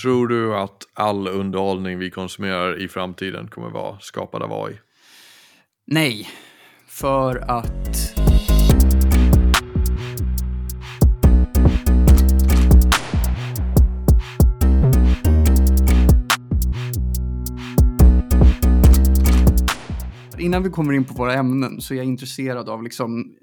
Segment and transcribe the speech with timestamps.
[0.00, 4.80] Tror du att all underhållning vi konsumerar i framtiden kommer vara skapad av AI?
[5.86, 6.28] Nej,
[6.86, 8.14] för att...
[20.38, 23.36] Innan vi kommer in på våra ämnen så är jag intresserad av liksom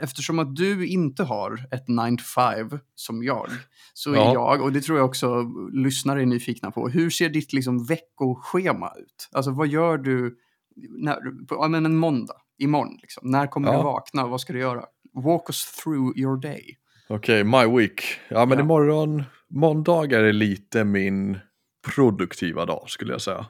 [0.00, 3.48] eftersom att du inte har ett 9 to 5 som jag,
[3.94, 4.32] så är Ja.
[4.32, 5.42] jag, och det tror jag också
[5.72, 9.28] lyssnare är nyfikna på, hur ser ditt liksom veckoschema ut?
[9.32, 10.36] Alltså vad gör du
[10.98, 12.98] när, på men en måndag, imorgon?
[13.02, 13.30] Liksom.
[13.30, 13.76] När kommer Ja.
[13.76, 14.84] du vakna och vad ska du göra?
[15.14, 16.76] Walk us through your day.
[17.08, 18.02] Okej, my week.
[18.28, 18.64] Ja, men Ja.
[18.64, 21.38] imorgon, måndagar är lite min
[21.94, 23.46] produktiva dag skulle jag säga.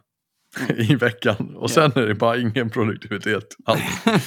[0.76, 1.56] I veckan.
[1.56, 4.04] Och sen är det bara ingen produktivitet alls.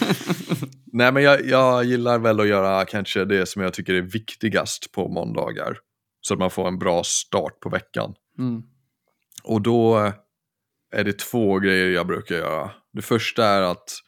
[0.94, 4.92] Nej, men jag, jag gillar väl att göra kanske det som jag tycker är viktigast
[4.92, 5.78] på måndagar.
[6.22, 8.14] Så att man får en bra start på veckan.
[8.38, 8.64] Mm.
[9.44, 10.12] Och då
[10.92, 12.72] är det två grejer jag brukar göra.
[12.94, 14.00] Det första är att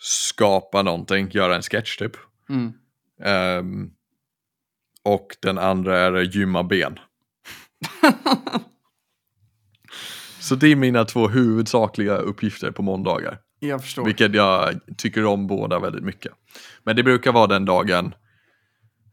[0.00, 2.16] skapa någonting, göra en sketch typ.
[2.48, 2.72] Mm.
[3.24, 3.90] Ehm,
[5.02, 6.98] och den andra är gymma ben.
[10.40, 13.38] Så det är mina två huvudsakliga uppgifter på måndagar.
[13.58, 14.04] Jag förstår.
[14.04, 16.32] Vilket jag tycker om båda väldigt mycket.
[16.84, 18.14] Men det brukar vara den dagen.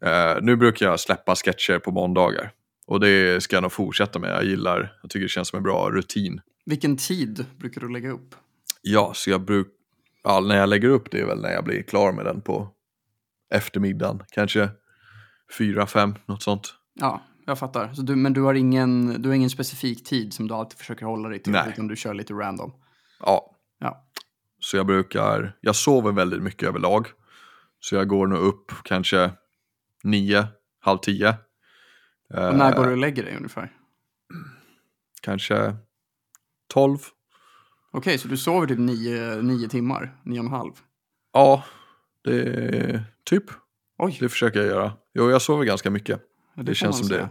[0.05, 2.52] eh, nu brukar jag släppa sketcher på måndagar.
[2.88, 4.30] Och det ska jag nog fortsätta med.
[4.30, 6.42] Jag gillar, jag tycker det känns som en bra rutin.
[6.66, 8.36] Vilken tid brukar du lägga upp?
[8.81, 9.72] Ja, så jag brukar,
[10.23, 12.70] ja, när jag lägger upp det är väl när jag blir klar med den på
[13.53, 14.23] eftermiddagen.
[14.31, 14.70] Kanske
[15.58, 16.73] fyra, fem, något sånt.
[16.94, 17.93] Ja, jag fattar.
[17.93, 21.05] Så du, men du har, ingen, du har ingen specifik tid som du alltid försöker
[21.05, 21.69] hålla dig till, Nej.
[21.73, 22.73] utan du kör lite random.
[23.19, 24.07] Ja, Ja.
[24.59, 27.07] så jag brukar, jag sover väldigt mycket överlag.
[27.79, 29.31] Så jag går nog upp kanske
[30.03, 30.47] nio,
[30.79, 31.29] halv tio.
[31.29, 31.37] Och
[32.57, 33.73] när Eh, går du och lägger dig ungefär?
[35.21, 35.75] Kanske
[36.67, 36.97] tolv.
[37.91, 40.71] Okej, så du sover typ nio, nio timmar, nio och en halv?
[41.33, 41.63] Ja,
[42.23, 43.43] det är typ.
[43.97, 44.93] Oj, Det försöker jag göra.
[45.13, 46.21] Jo, jag sover ganska mycket.
[46.65, 47.29] Det, får känns som säga.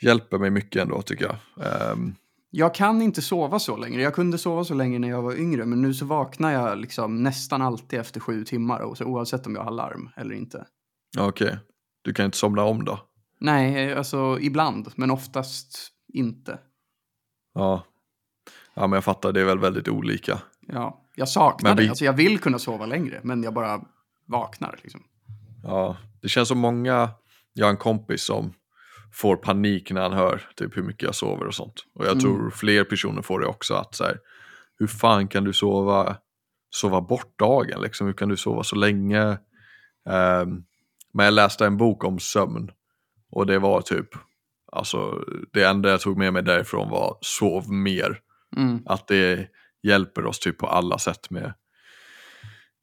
[0.00, 1.36] det hjälper mig mycket ändå tycker jag.
[1.92, 2.14] Ehm,
[2.50, 4.00] Jag kan inte sova så länge.
[4.00, 7.22] Jag kunde sova så länge när jag var yngre, men nu så vaknar jag liksom
[7.22, 10.66] nästan alltid efter sju timmar, och så, oavsett om jag har larm eller inte.
[11.16, 11.58] ja, Okej,
[12.02, 12.98] du kan inte somna om då?
[13.40, 16.58] Nej, alltså ibland, men oftast inte.
[17.54, 17.84] Ja.
[18.74, 20.42] ja, men jag fattar, det är väl väldigt olika.
[20.68, 21.88] Ja, jag saknar Men vi- det.
[21.90, 23.80] Alltså jag vill kunna sova längre, men jag bara
[24.26, 25.02] vaknar liksom.
[25.64, 27.10] Ja, det känns som många,
[27.52, 28.52] jag har en kompis som
[29.12, 31.84] får panik när han hör typ hur mycket jag sover och sånt.
[31.94, 32.20] Och jag Mm.
[32.20, 34.18] tror fler personer får det också att så här,
[34.78, 36.16] hur fan kan du sova,
[36.70, 38.06] sova bort dagen liksom?
[38.06, 39.38] Hur kan du sova så länge?
[40.08, 40.64] Ehm,
[41.14, 42.70] men jag läste en bok om sömn
[43.30, 44.08] och det var typ,
[44.72, 48.18] alltså det enda jag tog med mig därifrån var sov mer.
[48.56, 48.82] Mm.
[48.86, 49.48] Att det
[49.82, 51.54] hjälper oss typ på alla sätt med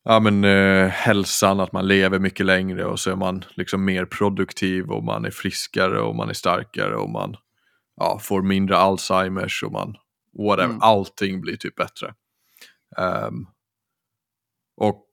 [0.09, 4.05] ja, men, eh, hälsan, att man lever mycket längre och så är man liksom mer
[4.05, 7.35] produktiv och man är friskare och man är starkare och man
[7.95, 9.95] ja, får mindre Alzheimers och man
[10.37, 10.81] whatever, Mm.
[10.81, 12.13] allting blir typ bättre.
[12.97, 13.45] Ehm,
[14.77, 15.05] och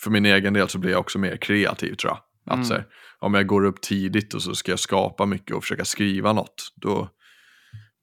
[0.00, 2.18] för min egen del så blir jag också mer kreativ tror jag.
[2.58, 2.70] Att, Mm.
[2.70, 2.86] här,
[3.18, 6.72] om jag går upp tidigt och så ska jag skapa mycket och försöka skriva något,
[6.76, 7.08] då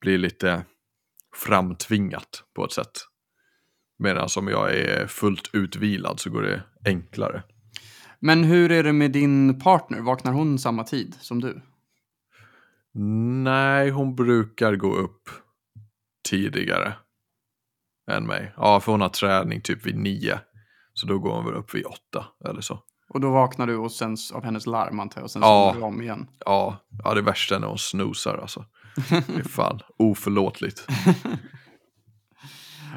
[0.00, 0.64] blir det lite
[1.36, 3.06] framtvingat på ett sätt.
[4.02, 7.42] Medan om jag är fullt utvilad så går det enklare.
[8.20, 10.00] Men hur är det med din partner?
[10.00, 11.62] Vaknar hon samma tid som du?
[13.44, 15.28] Nej, hon brukar gå upp
[16.28, 16.92] tidigare
[18.10, 18.52] än mig.
[18.56, 20.40] Ja, för hon har träning typ vid nio.
[20.94, 22.78] Så då går hon väl upp vid åtta eller så.
[23.08, 25.72] Och då vaknar du och sen av hennes larm antar jag, och sen Ja.
[25.76, 26.26] du om igen.
[26.44, 28.64] Ja, ja det värsta är när hon snosar alltså.
[29.10, 30.86] Det är fan oförlåtligt.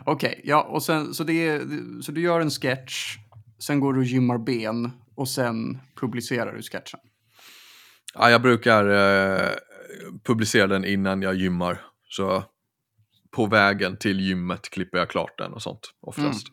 [0.05, 1.61] Okej, ja, och sen, så, det
[2.01, 3.17] så du gör en sketch,
[3.59, 6.99] sen går du och gymmar ben och sen publicerar du sketchen.
[8.13, 9.49] Ja, jag brukar eh,
[10.23, 11.81] publicera den innan jag gymmar.
[12.09, 12.43] Så
[13.31, 16.47] på vägen till gymmet klipper jag klart den och sånt oftast.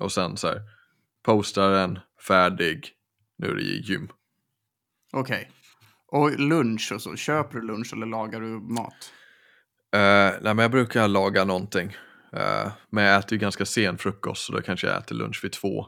[0.00, 0.62] Och sen så här,
[1.22, 1.98] postar den,
[2.28, 2.90] färdig,
[3.38, 4.08] nu är det gym.
[5.12, 5.50] Okej.
[6.06, 9.12] Och lunch och så, köper du lunch eller lagar du mat?
[9.94, 11.96] Eh, nej, men jag brukar laga någonting.
[12.36, 15.52] Eh, men jag äter ju ganska sen frukost så då kanske jag äter lunch vid
[15.52, 15.86] två.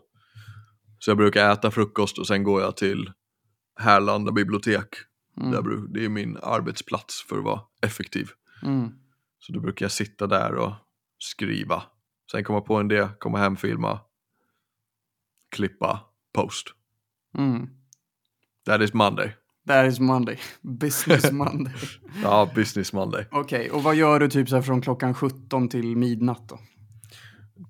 [0.99, 3.13] Så jag brukar äta frukost och sen går jag till
[3.81, 4.89] Härlanda bibliotek.
[5.41, 5.51] Mm.
[5.51, 8.31] Där, det är min arbetsplats för att vara effektiv.
[8.63, 8.93] Mm.
[9.39, 10.73] Så då brukar jag sitta där och
[11.19, 11.83] skriva.
[12.31, 14.01] Sen komma på en idé, komma hem, filma,
[15.51, 16.01] klippa,
[16.33, 16.67] post.
[17.39, 17.69] Mm.
[18.67, 19.37] That is Monday.
[19.67, 20.39] That is Monday.
[20.63, 21.73] Business Monday.
[22.23, 23.27] Ja, business Monday.
[23.31, 26.59] Okej, och vad gör du typ så här från klockan 17 till midnatt då?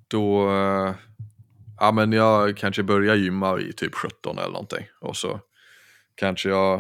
[0.09, 0.95] Då, eh,
[1.81, 4.87] ja men jag kanske börjar gymma i typ 17 eller någonting.
[5.01, 5.41] Och så
[6.15, 6.79] kanske jag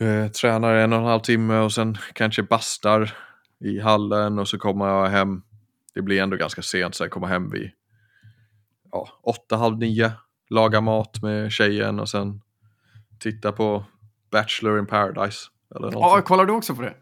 [0.00, 3.12] eh, tränar en och en halv timme och sen kanske bastar
[3.60, 5.42] i hallen och så kommer jag hem.
[5.94, 7.70] Det blir ändå ganska sent så jag kommer hem vid
[8.92, 10.12] ja, åtta, halv nio.
[10.50, 12.40] Lagar mat med tjejen och sen
[13.20, 13.84] titta på
[14.32, 15.38] Bachelor in Paradise.
[15.76, 15.94] Eller något.
[15.94, 16.94] Ja, kollar du också på det?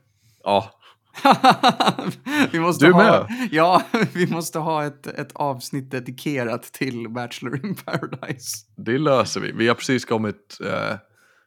[0.44, 0.74] ja,
[2.52, 3.48] vi måste Du ha, med?
[3.52, 3.82] Ja,
[4.14, 8.66] vi måste ha ett, ett avsnitt dedikerat till Bachelor in Paradise.
[8.76, 9.52] det löser vi.
[9.52, 10.96] Vi har precis kommit, eh,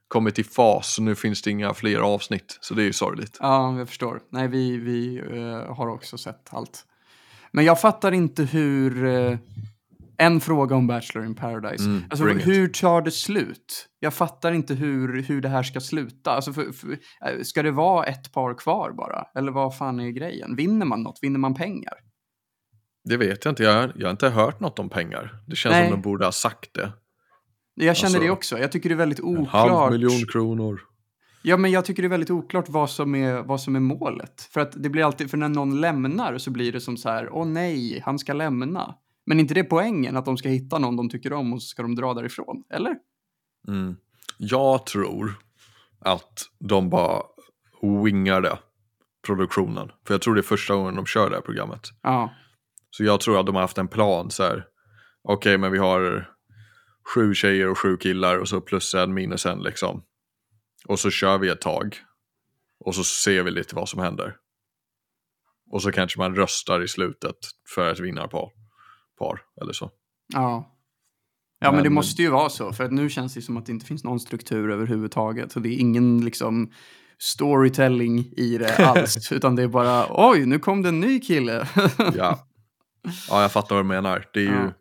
[0.08, 2.58] kommit i fas så nu finns det inga fler avsnitt.
[2.62, 3.38] Så det är ju sorgligt.
[3.40, 4.20] Ja, jag förstår.
[4.30, 6.86] Nej, vi, vi eh, har också sett allt.
[7.52, 9.06] Men jag fattar inte hur...
[9.06, 9.38] eh,
[10.22, 11.84] en fråga om Bachelor in Paradise.
[11.84, 13.88] Mm, alltså, hur tar det slut?
[14.00, 16.32] Jag fattar inte hur, hur det här ska sluta.
[16.32, 19.26] Alltså, för, för, eh, ska det vara ett par kvar bara?
[19.36, 20.56] Eller vad fan är grejen?
[20.56, 21.20] Vinner man något?
[21.22, 21.94] Vinner man pengar?
[23.04, 23.64] Det vet jag inte.
[23.64, 25.44] Jag, jag har inte hört något om pengar.
[25.48, 25.90] Det känns Nej.
[25.90, 26.92] som de borde ha sagt det.
[27.76, 28.60] Jag känner Alltså, det också.
[28.60, 29.92] Jag tycker det är väldigt En halv oklart.
[29.92, 30.82] miljon kronor.
[31.44, 34.42] Ja, men jag tycker det är väldigt oklart vad som är, vad som är målet.
[34.54, 37.30] För att det blir alltid, för när någon lämnar så blir det som så här,
[37.32, 38.96] åh nej, han ska lämna.
[39.26, 41.82] Men inte det poängen att de ska hitta någon de tycker om och så ska
[41.82, 42.96] de dra därifrån, eller?
[43.68, 43.96] Mm.
[44.38, 45.34] Jag tror
[46.00, 47.24] att de bara
[48.04, 48.60] wingade
[49.26, 49.92] produktionen.
[50.08, 51.90] För jag tror det är första gången de kör det här programmet.
[52.02, 52.34] Ja,
[52.90, 54.66] Så jag tror att de har haft en plan så här.
[55.24, 56.30] Okej, men vi har
[57.14, 60.04] sju tjejer och sju killar och så plus en minus en liksom.
[60.86, 61.98] Och så kör vi ett tag.
[62.80, 64.36] Och så ser vi lite vad som händer.
[65.72, 67.36] Och så kanske man röstar i slutet
[67.76, 68.61] för ett vinnarpar.
[69.22, 69.90] Par, eller så.
[70.34, 70.68] ja.
[71.64, 73.66] Ja, men, det Men- måste ju vara så, för att nu känns det som att
[73.66, 75.52] det inte finns någon struktur överhuvudtaget.
[75.52, 76.72] Så det är ingen liksom
[77.20, 81.68] storytelling i det alls, utan det är bara, oj, nu kom det en ny kille.
[82.16, 82.48] Ja.
[83.30, 84.26] ja, jag fattar vad du menar.
[84.34, 84.72] Det, är ju, Ja.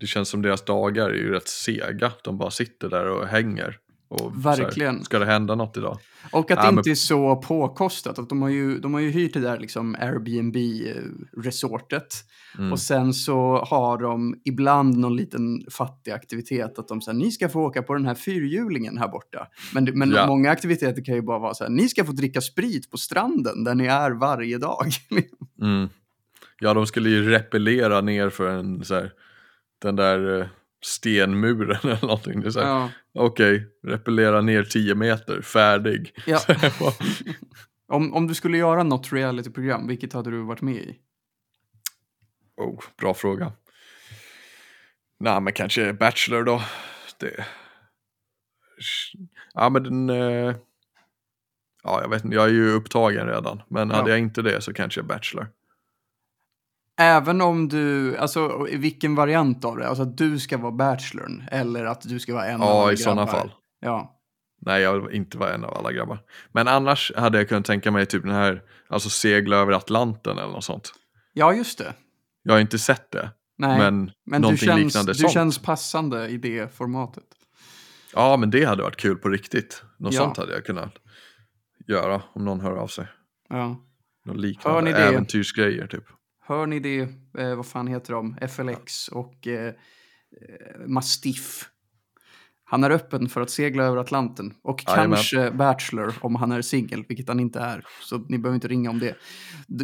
[0.00, 2.12] det känns som deras dagar är ju rätt sega.
[2.24, 3.76] De bara sitter där och hänger.
[4.08, 5.04] Och så här, Verkligen.
[5.04, 5.98] ska det hända något idag?
[6.32, 8.18] Och att Ja, det men- inte är så påkostat.
[8.18, 12.24] Att de, har ju, de har ju hyrt det där liksom Airbnb-resortet.
[12.58, 12.72] Mm.
[12.72, 16.78] Och sen så har de ibland någon liten fattig aktivitet.
[16.78, 19.48] Att de säger ni ska få åka på den här fyrhjulingen här borta.
[19.74, 20.26] Men, det- men Ja.
[20.26, 21.70] många aktiviteter kan ju bara vara så här.
[21.70, 24.86] Ni ska få dricka sprit på stranden där ni är varje dag.
[25.62, 25.88] Mm.
[26.60, 29.12] Ja, de skulle ju repellera ner för en så här,
[29.82, 30.46] den där eh,
[30.80, 32.40] stenmuren eller någonting.
[32.40, 32.90] Det är så här, ja.
[33.14, 36.14] Okej, repellera ner 10 meter, färdig.
[36.26, 36.40] Ja.
[37.92, 40.98] Om, om du skulle göra något realityprogram, vilket hade du varit med i?
[42.56, 43.52] oh, bra fråga.
[45.20, 46.62] Nej, men kanske Bachelor då.
[47.20, 47.46] Det...
[49.54, 50.10] Ja, men den...
[50.10, 50.56] Eh...
[51.82, 53.62] Ja, jag vet inte, jag är ju upptagen redan.
[53.68, 54.14] Men hade Ja.
[54.14, 55.46] jag inte det så kanske Bachelor.
[56.98, 59.88] Även om du, alltså vilken variant av det?
[59.88, 62.92] Alltså att du ska vara bachelorn eller att du ska vara en av Ja, alla
[62.92, 63.38] i sådana grabbar?
[63.40, 63.52] fall.
[63.80, 64.14] Ja.
[64.60, 66.18] Nej, jag vill inte vara en av alla grabbar.
[66.52, 70.52] Men annars hade jag kunnat tänka mig typ den här, alltså segla över Atlanten eller
[70.52, 70.92] något sånt.
[71.32, 71.94] ja, just det.
[72.42, 75.32] Jag har inte sett det, Nej, men, men du känns, liknande du sånt.
[75.32, 77.24] känns passande i det formatet.
[78.14, 79.82] Ja, men det hade varit kul på riktigt.
[79.98, 80.20] Något Ja.
[80.20, 80.92] sånt hade jag kunnat
[81.86, 83.06] göra om någon hör av sig.
[83.48, 83.76] Ja.
[84.24, 86.04] Något liknande äventyrsgrejer typ.
[86.48, 87.00] Hör ni det?
[87.38, 88.36] Eh, vad fan heter de?
[88.48, 89.72] FLX och eh, eh,
[90.86, 91.68] Mastiff.
[92.64, 94.54] Han är öppen för att segla över Atlanten.
[94.62, 95.16] Och Jajamän.
[95.16, 97.84] kanske Bachelor om han är singel, vilket han inte är.
[98.02, 99.14] Så ni behöver inte ringa om det.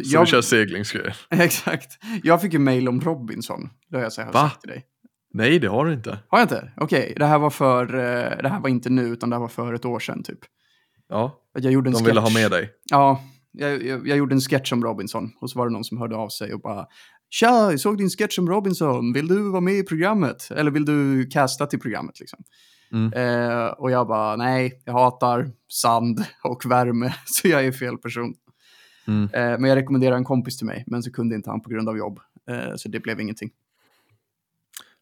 [0.05, 1.17] Så du kör seglingsgrejer?
[1.29, 1.91] Exakt.
[2.23, 3.69] Jag fick ju mail om Robinson.
[3.89, 4.49] Det har jag sagt Va?
[4.61, 4.85] till dig.
[5.33, 6.19] Nej, det har du inte.
[6.27, 6.71] Har jag inte?
[6.77, 7.93] Okej, det här var för...
[7.95, 10.39] eh, Det här var inte nu, utan det här var för ett år sedan typ.
[11.09, 12.07] Ja, Jag gjorde en de sketch.
[12.09, 12.69] ville ha med dig.
[12.91, 13.21] Ja,
[13.57, 15.31] jag, jag, jag gjorde en sketch om Robinson.
[15.41, 16.85] Och så var det någon som hörde av sig och bara
[17.29, 19.13] Tja, jag såg din sketch om Robinson.
[19.13, 20.51] Vill du vara med i programmet?
[20.51, 22.39] Eller vill du casta till programmet liksom?
[22.91, 23.13] Mm.
[23.13, 28.33] Eh, och jag bara, nej, jag hatar sand och värme, så jag är fel person.
[29.07, 29.23] Mm.
[29.23, 31.89] Eh, men jag rekommenderar en kompis till mig, men så kunde inte han på grund
[31.89, 32.19] av jobb.
[32.49, 33.51] Eh, så det blev ingenting.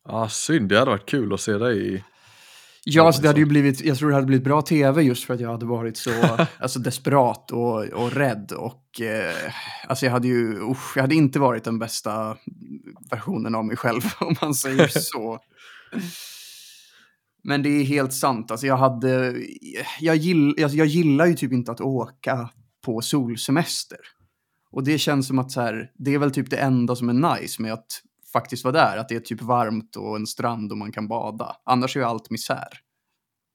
[0.07, 0.69] Ja, synd.
[0.69, 2.03] Det hade varit kul att se dig i...
[2.85, 5.33] Ja, alltså det hade ju blivit, jag tror det hade blivit bra tv just för
[5.33, 6.11] att jag hade varit så
[6.59, 8.51] alltså, desperat och, och rädd.
[8.51, 9.53] Och eh,
[9.87, 12.37] alltså jag hade ju, usch, jag hade inte varit den bästa
[13.11, 15.39] versionen av mig själv om man säger så.
[17.43, 19.35] Men det är helt sant, alltså jag hade,
[19.99, 22.49] jag, gill, alltså jag gillar ju typ inte att åka
[22.85, 23.97] på solsemester.
[24.71, 27.37] Och det känns som att så här, det är väl typ det enda som är
[27.39, 27.87] nice med att
[28.33, 31.55] faktiskt vara där, att det är typ varmt och en strand och man kan bada.
[31.63, 32.67] Annars är ju allt misär.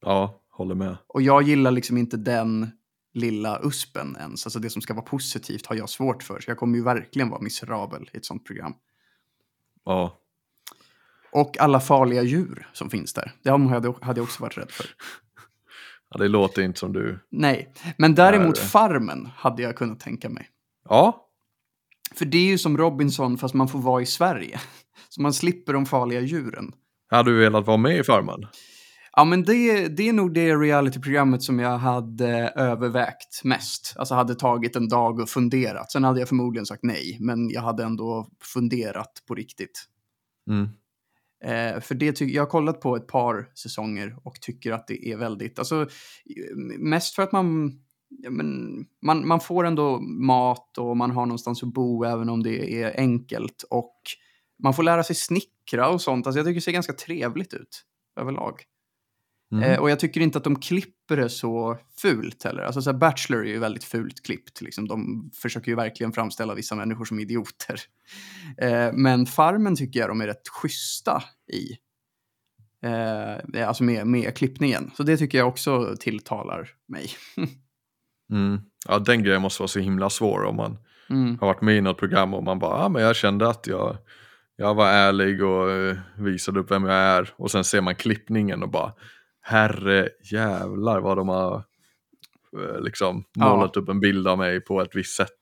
[0.01, 0.97] Ja, håller med.
[1.07, 2.71] Och jag gillar liksom inte den
[3.15, 4.47] lilla uspen ens.
[4.47, 6.41] Alltså det som ska vara positivt har jag svårt för.
[6.41, 8.75] Så jag kommer ju verkligen vara miserabel i ett sånt program.
[9.85, 10.19] Ja,
[11.33, 13.33] Och alla farliga djur som finns där.
[13.43, 14.87] Det hade jag också varit rädd för.
[16.11, 17.19] ja det låter inte som du...
[17.31, 18.59] Nej, men däremot.
[18.59, 20.49] Farmen hade jag kunnat tänka mig.
[20.89, 21.28] Ja,
[22.15, 24.61] För det är ju som Robinson fast man får vara i Sverige.
[25.09, 26.73] Så man slipper de farliga djuren.
[27.11, 28.47] hade du velat vara med i Farmen?
[29.13, 33.95] Ja, men det, det är nog det realityprogrammet som jag hade övervägt mest.
[33.97, 35.93] Alltså hade tagit en dag och funderat.
[35.93, 39.85] Sen hade jag förmodligen sagt nej, men jag hade ändå funderat på riktigt.
[40.51, 40.69] Mm.
[41.45, 45.17] Eh, för det jag har kollat på ett par säsonger och tycker att det är
[45.17, 45.89] väldigt, alltså
[46.79, 47.73] mest för att man,
[48.09, 52.43] ja, men, man, man får ändå mat och man har någonstans att bo även om
[52.43, 53.95] det är enkelt och
[54.63, 56.27] man får lära sig snickra och sånt.
[56.27, 57.85] Alltså jag tycker det ser ganska trevligt ut
[58.21, 58.63] överlag.
[59.53, 59.65] Mm.
[59.65, 62.63] Eh, och jag tycker inte att de klipper det så fult heller.
[62.63, 64.61] Alltså så Bachelor är ju väldigt fult klippt.
[64.61, 64.89] Liksom.
[64.89, 67.81] De försöker ju verkligen framställa vissa människor som idioter.
[68.59, 71.23] Eh, men Farmen tycker jag de är rätt schyssta
[71.53, 71.77] i.
[72.83, 74.91] Eh, alltså med, med klippningen.
[74.97, 77.11] Så det tycker jag också tilltalar mig.
[78.33, 78.61] Mm.
[78.89, 80.79] Ja, den grejen måste vara så himla svår om man
[81.11, 81.39] Mm.
[81.41, 83.97] har varit med i något program och man bara, ja men jag kände att jag,
[84.57, 87.35] jag var ärlig och eh, visade upp vem jag är.
[87.37, 88.93] Och sen ser man klippningen och bara,
[89.43, 91.57] herre jävlar vad de har
[92.59, 93.57] eh, liksom Ja.
[93.57, 95.39] målat upp en bild av mig på ett visst sätt.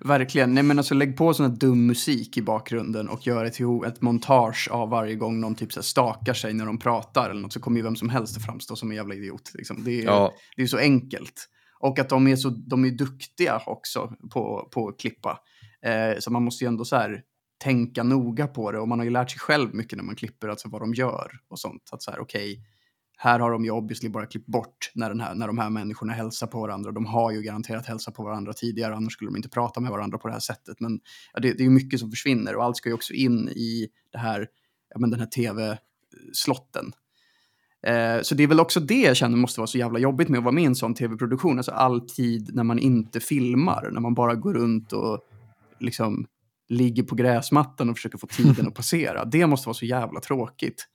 [0.00, 0.54] Verkligen.
[0.54, 4.00] Nej men alltså lägg på sån här dum musik i bakgrunden och gör ett, ett
[4.02, 7.52] montage av varje gång någon typ så här stakar sig när de pratar eller något
[7.52, 9.50] så kommer ju vem som helst att framstå som en jävla idiot.
[9.54, 9.84] Liksom.
[9.84, 11.48] Det, är, Ja, det är så enkelt.
[11.78, 15.40] Och att de är så de är duktiga också på, på att klippa.
[15.82, 17.22] Eh, så man måste ju ändå så här
[17.58, 20.48] tänka noga på det och man har ju lärt sig själv mycket när man klipper,
[20.48, 21.88] alltså vad de gör och sånt.
[21.92, 22.60] Att så här, okej,
[23.16, 26.12] här har de ju obviously bara klippt bort när, den här, när de här människorna
[26.12, 26.92] hälsar på varandra.
[26.92, 30.18] De har ju garanterat hälsat på varandra tidigare, annars skulle de inte prata med varandra
[30.18, 30.80] på det här sättet.
[30.80, 31.00] Men
[31.32, 33.88] ja, det, det är ju mycket som försvinner och allt ska ju också in i
[34.12, 34.48] det här,
[34.88, 36.92] ja, men den här tv-slotten.
[37.82, 40.38] Eh, så det är väl också det jag känner måste vara så jävla jobbigt med
[40.38, 41.58] att vara med i en sån tv-produktion.
[41.58, 45.20] Alltså all tid när man inte filmar, när man bara går runt och
[45.80, 46.26] liksom
[46.68, 49.24] ligger på gräsmattan och försöker få tiden att passera.
[49.24, 50.88] Det måste vara så jävla tråkigt.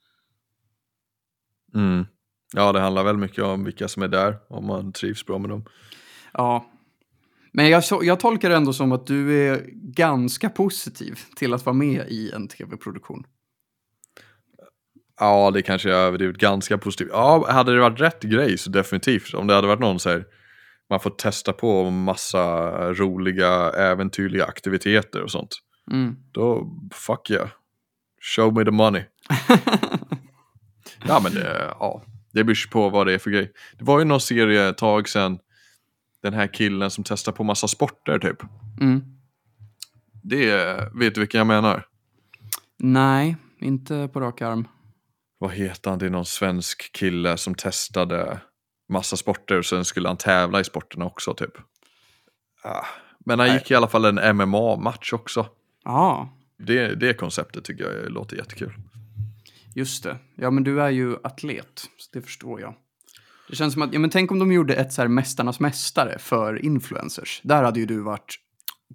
[1.74, 2.06] mm.
[2.54, 5.50] ja, det handlar väl mycket om vilka som är där, om man trivs bra med
[5.50, 5.64] dem.
[6.32, 6.66] Ja.
[7.52, 11.74] Men jag, jag tolkar det ändå som att du är ganska positiv till att vara
[11.74, 13.26] med i en tv-produktion.
[15.20, 17.08] Ja, det kanske jag överdrivit ganska positivt.
[17.12, 19.34] Ja, hade det varit rätt grej så definitivt.
[19.34, 20.24] Om det hade varit någon så här,
[20.90, 25.58] man får testa på massa roliga äventyrliga aktiviteter och sånt.
[25.90, 26.16] Mm.
[26.32, 27.48] Då, fuck yeah.
[28.36, 29.02] Show me the money.
[31.08, 32.02] Ja, men det, ja,
[32.32, 33.52] det beror på vad det är för grej.
[33.78, 35.38] Det var ju någon serie ett tag sedan,
[36.22, 38.42] den här killen som testar på massa sporter typ.
[38.80, 39.02] Mm.
[40.22, 40.54] Det,
[40.94, 41.86] vet du vilken jag menar?
[42.78, 44.68] Nej, inte på rak arm.
[45.42, 45.98] Vad heter han?
[45.98, 48.40] Det är någon svensk kille som testade
[48.88, 51.50] massa sporter och sen skulle han tävla i sporterna också typ.
[52.64, 52.84] Ah,
[53.26, 53.56] Men han Nej.
[53.58, 55.46] gick i alla fall en MMA-match också.
[55.84, 58.72] Ja, Det, det konceptet tycker jag låter jättekul.
[59.74, 60.16] just det.
[60.34, 62.74] Ja, men du är ju atlet, så det förstår jag.
[63.48, 66.18] Det känns som att, ja men tänk om de gjorde ett så här Mästarnas Mästare
[66.18, 67.40] för influencers.
[67.44, 68.34] Där hade ju du varit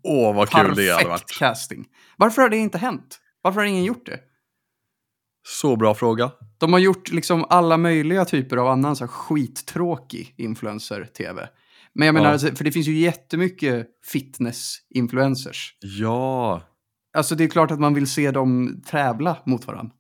[0.03, 1.37] Åh, vad kul det hade varit.
[1.39, 1.87] casting.
[2.17, 3.19] Varför har det inte hänt?
[3.41, 4.19] Varför har ingen gjort det?
[5.49, 6.31] Så bra fråga.
[6.57, 11.49] De har gjort liksom alla möjliga typer av annan så här skittråkig influencer-tv.
[11.93, 12.33] Men jag menar, Ja.
[12.33, 15.71] alltså, för det finns ju jättemycket fitness-influencers.
[15.81, 16.61] Ja,
[17.17, 19.93] Alltså det är klart att man vill se dem tävla mot varandra.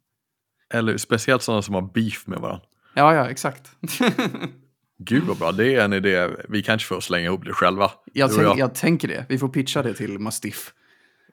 [0.73, 2.65] eller speciellt sådana som har beef med varandra.
[2.95, 3.71] Ja, ja, exakt.
[4.99, 6.29] Gud vad bra, det är en idé.
[6.49, 7.91] Vi kanske får slänga ihop det själva.
[8.13, 9.25] jag, tänk, jag tänker det.
[9.29, 10.73] Vi får pitcha det till Mastiff.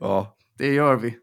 [0.01, 0.37] Ja.
[0.59, 1.17] Det gör vi.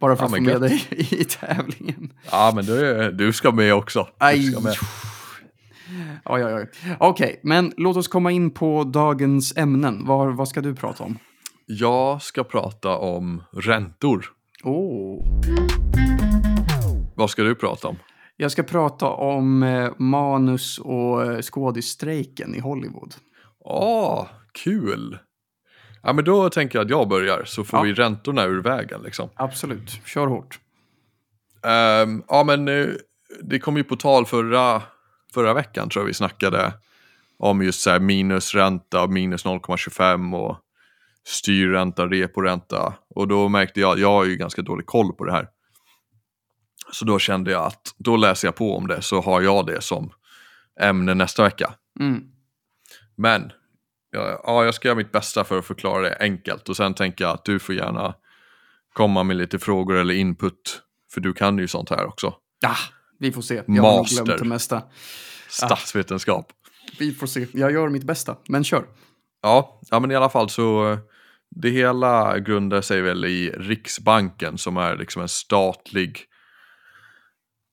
[0.00, 2.12] Bara för Ja, att få med dig i tävlingen.
[2.30, 4.08] ja, men du, du ska med också.
[4.34, 4.74] Du ska med.
[6.24, 6.70] Oj, oj, oj.
[7.00, 10.06] Okej, men låt oss komma in på dagens ämnen.
[10.06, 11.18] Vad, vad ska du prata om?
[11.66, 14.26] Jag ska prata om räntor.
[14.64, 15.24] Oh.
[17.14, 17.96] Vad ska du prata om?
[18.36, 23.14] Jag ska prata om eh, manus och eh, skådisstrejken i Hollywood.
[23.64, 24.26] Åh,
[24.64, 25.18] kul!
[26.02, 27.82] Ja, men då tänker jag att jag börjar, så får Ja.
[27.82, 29.28] vi räntorna ur vägen liksom.
[29.34, 30.58] Absolut, kör hårt.
[31.62, 32.86] Ehm, ja, men eh,
[33.42, 34.82] det kom ju på tal förra,
[35.34, 36.72] förra veckan tror jag vi snackade
[37.38, 40.58] om just så här minusränta, minus 0,25 och
[41.26, 42.94] styrränta, reporänta.
[43.14, 45.48] Och då märkte jag, jag har ju ganska dålig koll på det här.
[46.92, 49.80] Så då kände jag att då läser jag på om det så har jag det
[49.82, 50.12] som
[50.80, 51.74] ämne nästa vecka.
[52.00, 52.22] Mm.
[53.16, 53.52] Men
[54.10, 57.24] ja, ja, jag ska göra mitt bästa för att förklara det enkelt och sen tänker
[57.24, 58.14] jag att du får gärna
[58.92, 60.82] komma med lite frågor eller input.
[61.12, 62.34] För du kan ju sånt här också.
[62.60, 62.76] Ja,
[63.18, 63.62] vi får se.
[63.66, 64.24] Jag har Master.
[64.24, 64.82] glömt det mesta.
[65.48, 66.52] Statsvetenskap.
[66.98, 67.46] Vi får se.
[67.52, 68.84] Jag gör mitt bästa, men kör.
[69.42, 70.98] Ja, ja, men i alla fall så
[71.50, 76.24] det hela grundar sig väl i Riksbanken som är liksom en statlig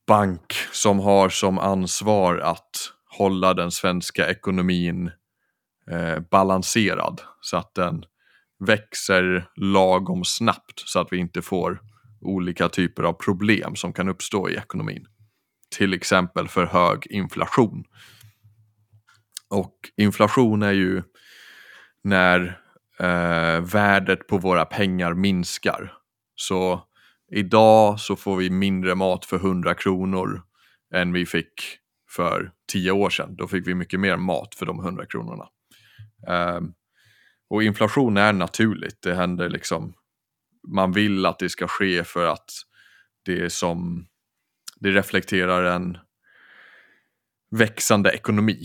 [0.08, 5.12] bank som har som ansvar att hålla den svenska ekonomin
[5.92, 8.04] eh, balanserad så att den
[8.60, 11.82] växer lagom snabbt så att vi inte får
[12.22, 15.06] olika typer av problem som kan uppstå i ekonomin.
[15.78, 17.84] Till exempel för hög inflation.
[19.50, 21.04] Och inflation är ju
[22.04, 22.60] när
[23.00, 25.94] eh, värdet på våra pengar minskar.
[26.36, 26.82] Så
[27.32, 30.42] idag så får vi mindre mat för 100 kronor
[30.94, 31.54] än vi fick
[32.10, 33.36] för 10 år sedan.
[33.36, 35.48] Då fick vi mycket mer mat för de 100 kronorna.
[36.28, 36.74] Ehm,
[37.50, 39.94] och inflation är naturligt, det händer liksom,
[40.68, 42.52] man vill att det ska ske för att
[43.26, 44.08] det är som,
[44.80, 45.98] det reflekterar en
[47.52, 48.64] växande ekonomi.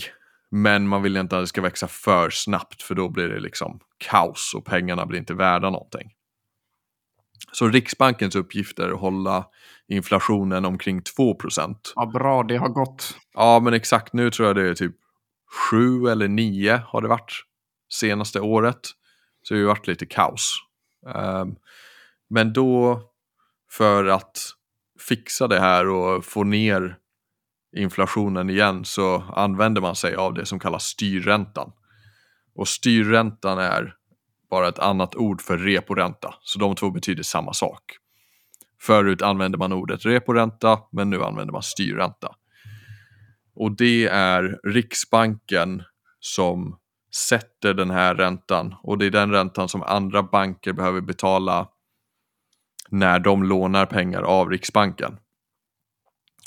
[0.51, 3.81] Men man vill inte att det ska växa för snabbt för då blir det liksom
[3.99, 6.11] kaos och pengarna blir inte värda någonting.
[7.53, 9.47] Så Riksbankens uppgift är att hålla
[9.89, 13.17] inflationen omkring 2% Ja, bra, det har gått.
[13.35, 14.97] Ja, men exakt nu tror jag det är typ
[15.71, 17.45] 7 eller 9 har det varit
[17.93, 18.81] senaste året.
[19.43, 20.57] Så det har ju varit lite kaos.
[21.15, 21.55] Ehm,
[22.31, 23.03] men då
[23.71, 24.39] för att
[25.09, 26.99] fixa det här och få ner
[27.77, 31.73] inflationen igen så använder man sig av det som kallas styrräntan.
[32.55, 33.95] Och styrräntan är
[34.51, 37.83] bara ett annat ord för reporänta, så de två betyder samma sak.
[38.81, 42.35] Förut använde man ordet reporänta, men nu använder man styrränta.
[43.55, 45.83] Och det är Riksbanken
[46.21, 46.79] som
[47.15, 51.69] sätter den här räntan och det är den räntan som andra banker behöver betala
[52.89, 55.19] när de lånar pengar av Riksbanken.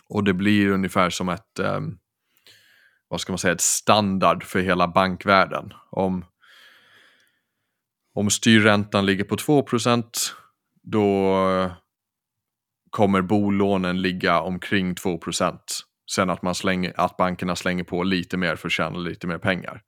[0.09, 1.79] Och det blir ungefär som ett, eh,
[3.07, 5.73] vad ska man säga, ett standard för hela bankvärlden.
[5.89, 6.25] Om,
[8.13, 10.05] om styrräntan ligger på 2%
[10.83, 11.71] då
[12.89, 15.59] kommer bolånen ligga omkring 2%
[16.11, 19.37] Sen att, man slänger, att bankerna slänger på lite mer för att tjäna lite mer
[19.37, 19.81] pengar.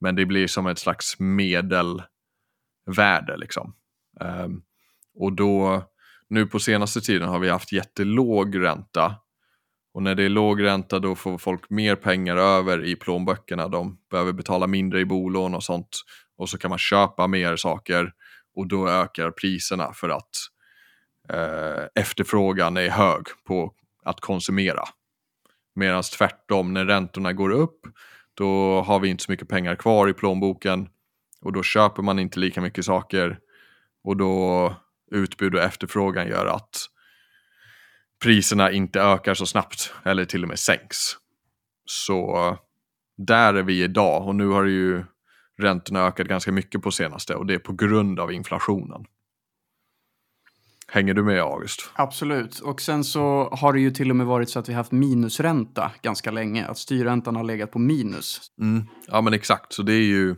[0.00, 2.06] Men det blir som ett slags medelvärde
[3.36, 3.74] liksom.
[4.20, 4.62] Um,
[5.14, 5.82] och då,
[6.28, 9.14] nu på senaste tiden har vi haft jättelåg ränta.
[9.94, 13.68] Och när det är låg ränta då får folk mer pengar över i plånböckerna.
[13.68, 15.88] De behöver betala mindre i bolån och sånt.
[16.36, 18.12] Och så kan man köpa mer saker
[18.56, 20.30] och då ökar priserna för att
[21.28, 24.84] eh, efterfrågan är hög på att konsumera.
[25.74, 27.80] Medan tvärtom, när räntorna går upp,
[28.40, 30.88] då har vi inte så mycket pengar kvar i plånboken
[31.40, 33.38] och då köper man inte lika mycket saker
[34.04, 34.74] och då
[35.10, 36.76] utbud och efterfrågan gör att
[38.22, 40.96] priserna inte ökar så snabbt eller till och med sänks.
[41.84, 42.56] Så
[43.16, 45.04] där är vi idag och nu har ju
[45.58, 49.04] räntorna ökat ganska mycket på senaste och det är på grund av inflationen.
[50.92, 51.90] Hänger du med August?
[51.94, 52.58] Absolut.
[52.58, 55.92] Och sen så har det ju till och med varit så att vi haft minusränta
[56.02, 56.66] ganska länge.
[56.66, 58.40] Att styrräntan har legat på minus.
[58.60, 58.86] Mm.
[59.06, 60.36] Ja men exakt, så det är ju,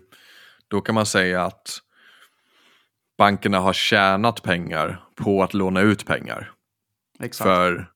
[0.69, 1.79] då kan man säga att
[3.19, 6.53] bankerna har tjänat pengar på att låna ut pengar.
[7.21, 7.49] Exakt.
[7.49, 7.91] För,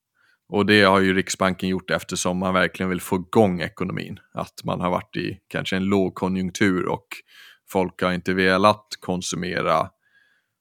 [0.49, 4.19] och det har ju Riksbanken gjort eftersom man verkligen vill få igång ekonomin.
[4.33, 7.07] Att man har varit i kanske en lågkonjunktur och
[7.69, 9.89] folk har inte velat konsumera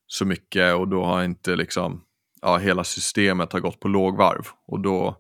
[0.07, 2.03] så mycket och då har inte liksom,
[2.43, 4.47] ja hela systemet har gått på lågvarv.
[4.67, 5.17] Och då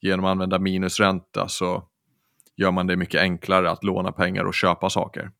[0.00, 1.84] genom att använda minusränta så
[2.56, 5.30] gör man det mycket enklare att låna pengar och köpa saker.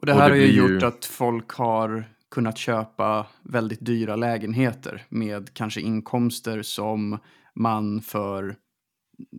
[0.00, 3.26] Och det och här det har ju blir ju- gjort att folk har kunnat köpa
[3.42, 7.18] väldigt dyra lägenheter med kanske inkomster som
[7.54, 8.56] man för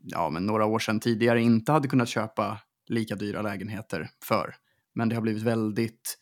[0.03, 4.55] ja, men några år sedan tidigare inte hade kunnat köpa lika dyra lägenheter för.
[4.95, 6.17] Men det har blivit väldigt,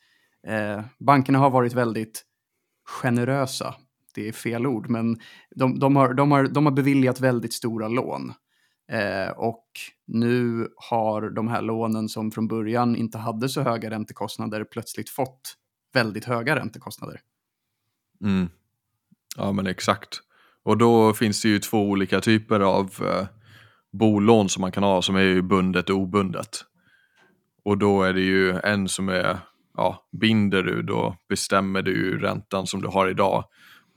[0.47, 2.25] eh, bankerna har varit väldigt
[2.85, 3.75] generösa.
[4.15, 5.17] Det är fel ord, men
[5.55, 8.33] de, de, har, de, har, de har beviljat väldigt stora lån.
[8.91, 9.65] Eh, och
[10.07, 15.55] nu har de här lånen som från början inte hade så höga räntekostnader plötsligt fått
[15.93, 17.21] väldigt höga räntekostnader.
[18.23, 18.49] Mm.
[19.37, 20.19] Ja men exakt.
[20.63, 23.27] Och då finns det ju två olika typer av eh,
[23.91, 26.65] bolån som man kan ha som är ju bundet och obundet.
[27.63, 29.37] Och då är det ju en som är,
[29.79, 33.43] ja, binder du då bestämmer du räntan som du har idag.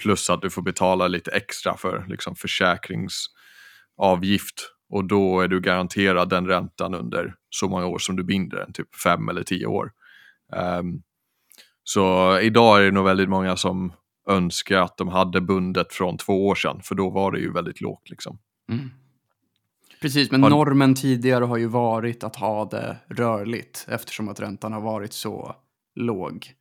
[0.03, 6.29] Plus att du får betala lite extra för liksom försäkringsavgift Och då är du garanterad
[6.29, 9.93] den räntan under så många år som du binder den, typ fem eller tio år.
[10.81, 11.03] Um,
[11.85, 13.93] så idag är det nog väldigt många som
[14.29, 17.81] önskar att de hade bundet från två år sedan, för då var det ju väldigt
[17.81, 18.11] lågt.
[18.11, 18.39] Liksom.
[18.71, 18.91] Mm.
[20.01, 24.73] Precis, men Har- normen tidigare har ju varit att ha det rörligt eftersom att räntan
[24.73, 25.57] har varit så
[25.95, 26.55] låg.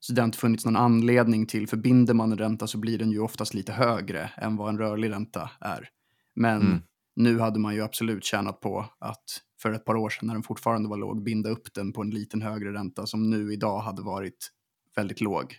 [0.00, 2.98] Så det har inte funnits någon anledning till, för binder man en ränta så blir
[2.98, 5.88] den ju oftast lite högre än vad en rörlig ränta är.
[6.34, 6.82] Men Mm.
[7.16, 10.42] nu hade man ju absolut tjänat på att för ett par år sedan när den
[10.42, 14.02] fortfarande var låg binda upp den på en liten högre ränta som nu idag hade
[14.02, 14.50] varit
[14.96, 15.56] väldigt låg.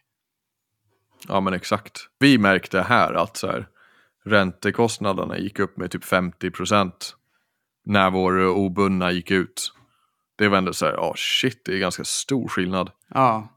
[1.27, 1.99] Ja men exakt.
[2.19, 3.67] Vi märkte här att så här,
[4.25, 6.91] räntekostnaderna gick upp med typ 50%
[7.85, 9.73] när vår obundna gick ut.
[10.39, 12.89] Det var ändå så här, ja shit, det är ganska stor skillnad.
[13.13, 13.49] Ja,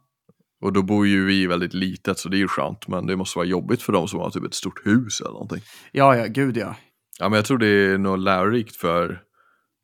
[0.60, 3.38] Och då bor ju vi väldigt litet så det är ju skönt, men det måste
[3.38, 5.62] vara jobbigt för dem som har typ ett stort hus eller någonting.
[5.92, 6.76] ja, ja, gud ja.
[7.18, 9.22] Ja men jag tror det är nog lärorikt för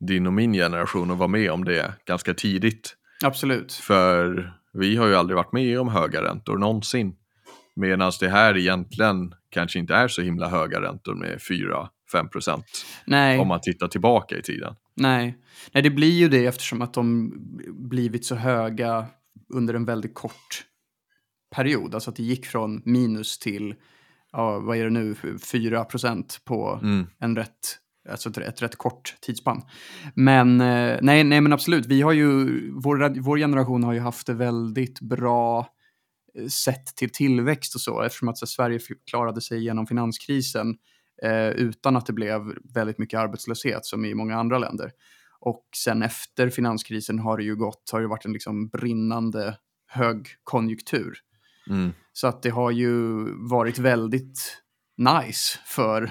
[0.09, 2.95] din och min generation att vara med om det ganska tidigt.
[3.25, 3.73] Absolut.
[3.73, 7.15] För vi har ju aldrig varit med om höga räntor någonsin.
[7.77, 11.43] Medan det här egentligen kanske inte är så himla höga räntor med
[12.15, 12.63] 4-5%
[13.07, 13.39] Nej.
[13.39, 14.75] om man tittar tillbaka i tiden.
[14.95, 15.39] Nej.
[15.73, 17.33] Nej, det blir ju det eftersom att de
[17.69, 19.07] blivit så höga
[19.55, 20.65] under en väldigt kort
[21.55, 21.95] period.
[21.95, 23.75] Alltså att det gick från minus till,
[24.33, 25.15] ja, vad är det nu,
[25.53, 27.07] 4 procent på Mm.
[27.19, 27.59] en rätt,
[28.09, 29.63] alltså ett, ett rätt kort tidsspann.
[30.15, 34.27] Men eh, nej, nej, men absolut, vi har ju, vår, vår generation har ju haft
[34.27, 35.67] det väldigt bra
[36.39, 38.79] eh, sett till tillväxt och så, eftersom att så, Sverige
[39.11, 40.77] klarade sig genom finanskrisen
[41.23, 42.41] eh, utan att det blev
[42.75, 44.93] väldigt mycket arbetslöshet som i många andra länder.
[45.41, 51.19] Och sen efter finanskrisen har det ju gått, har det varit en liksom brinnande högkonjunktur.
[51.71, 51.93] Mm.
[52.13, 54.63] Så att det har ju varit väldigt
[54.97, 56.11] nice för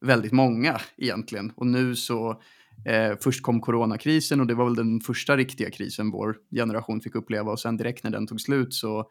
[0.00, 1.52] väldigt många egentligen.
[1.56, 2.42] Och nu så,
[2.86, 7.14] eh, först kom coronakrisen och det var väl den första riktiga krisen vår generation fick
[7.14, 7.52] uppleva.
[7.52, 9.10] Och sen direkt när den tog slut så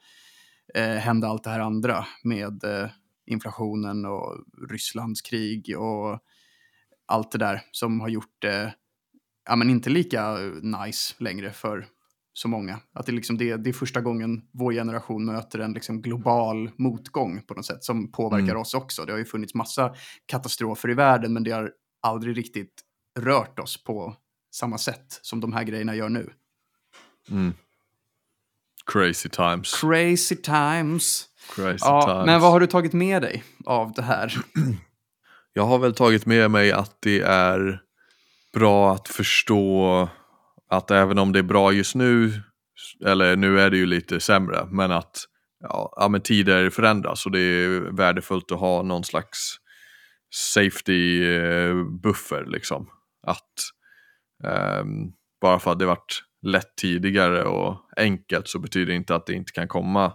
[0.76, 2.90] eh, hände allt det här andra med eh,
[3.26, 4.38] inflationen och
[4.70, 6.20] Rysslands krig och
[7.06, 8.76] allt det där som har gjort det,
[9.46, 11.88] ja men inte lika nice längre för
[12.34, 12.80] så många.
[12.94, 17.42] Att det, liksom det, det är första gången vår generation möter en liksom global motgång
[17.42, 18.58] på något sätt som påverkar Mm.
[18.58, 19.06] oss också.
[19.06, 22.82] Det har ju funnits massa katastrofer i världen men det har aldrig riktigt
[23.20, 24.16] rört oss på
[24.52, 26.34] samma sätt som de här grejerna gör nu.
[27.30, 27.54] Mm.
[28.86, 29.82] Crazy times.
[29.82, 31.30] Crazy times.
[31.50, 34.34] Crazy Ja, men vad har du tagit med dig av det här?
[35.54, 37.80] Jag har väl tagit med mig att det är
[38.54, 40.10] bra att förstå
[40.70, 42.32] att även om det är bra just nu,
[43.06, 45.26] eller nu är det ju lite sämre, men att
[45.60, 49.58] ja, men tider förändras och det är värdefullt att ha någon slags
[50.36, 52.90] safety eh, buffer liksom.
[53.28, 53.54] Att
[54.44, 59.26] ehm, bara för att det varit lätt tidigare och enkelt så betyder det inte att
[59.26, 60.14] det inte kan komma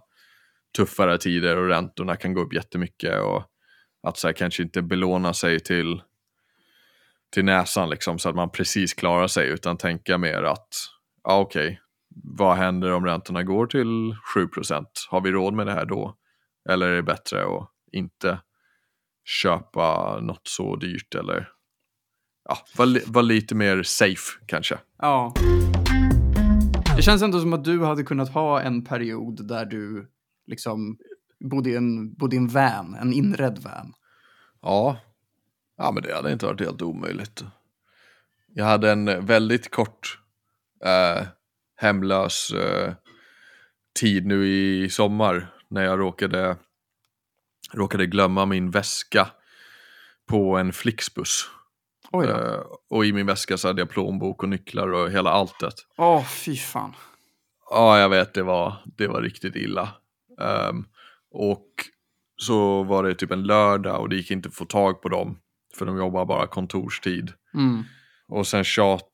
[0.76, 3.44] tuffare tider och räntorna kan gå upp jättemycket och
[4.02, 6.02] att så här, kanske inte belåna sig till,
[7.32, 10.68] till näsan liksom, så att man precis klarar sig utan tänka mer att
[11.24, 11.80] ja, okej,
[12.24, 14.84] vad händer om räntorna går till 7%?
[15.10, 16.16] Har vi råd med det här då?
[16.68, 18.40] Eller är det bättre att inte
[19.24, 21.48] köpa något så dyrt eller
[22.48, 24.78] ja, vara li- vara lite mer safe kanske.
[24.98, 25.34] Ja.
[26.96, 30.10] Det känns ändå som att du hade kunnat ha en period där du
[30.48, 30.98] liksom
[31.40, 33.94] bodde i en, bodde i en van, en inredd van.
[34.62, 35.00] Ja.
[35.76, 37.44] ja, men det hade inte varit helt omöjligt.
[38.54, 40.18] Jag hade en väldigt kort
[40.84, 41.26] eh,
[41.76, 42.94] hemlös eh,
[44.00, 46.56] tid nu i sommar när jag råkade,
[47.72, 49.28] råkade glömma min väska
[50.28, 51.50] på en Flixbus.
[52.12, 52.32] Oj då.
[52.32, 55.74] Eh, och i min väska så hade jag plånbok och nycklar och hela alltet.
[55.96, 56.94] Åh, fy fan.
[57.70, 59.88] Ja, jag vet, det var, det var riktigt illa.
[60.40, 60.84] Ehm,
[61.30, 61.66] och
[62.36, 65.38] så var det typ en lördag och det gick inte att få tag på dem.
[65.78, 67.32] För de jobbar bara kontorstid.
[67.54, 67.82] Mm.
[68.28, 69.04] Och sen tjat,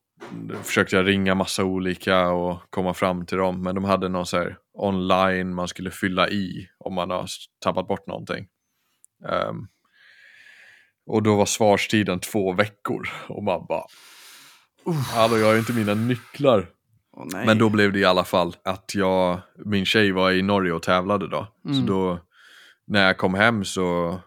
[0.62, 3.62] försökte jag ringa massa olika och komma fram till dem.
[3.62, 7.26] Men de hade någon så här online man skulle fylla i om man har
[7.64, 8.46] tappat bort någonting.
[9.28, 9.66] Ehm,
[11.06, 13.08] och då var svarstiden två veckor.
[13.28, 13.86] Och man bara,
[15.14, 16.73] hallå jag har ju inte mina nycklar.
[17.32, 17.46] Nej.
[17.46, 20.82] Men då blev det i alla fall att jag, min tjej var i Norge och
[20.82, 21.46] tävlade då.
[21.62, 21.86] Så Mm.
[21.86, 22.18] då,
[22.86, 24.18] när jag kom hem så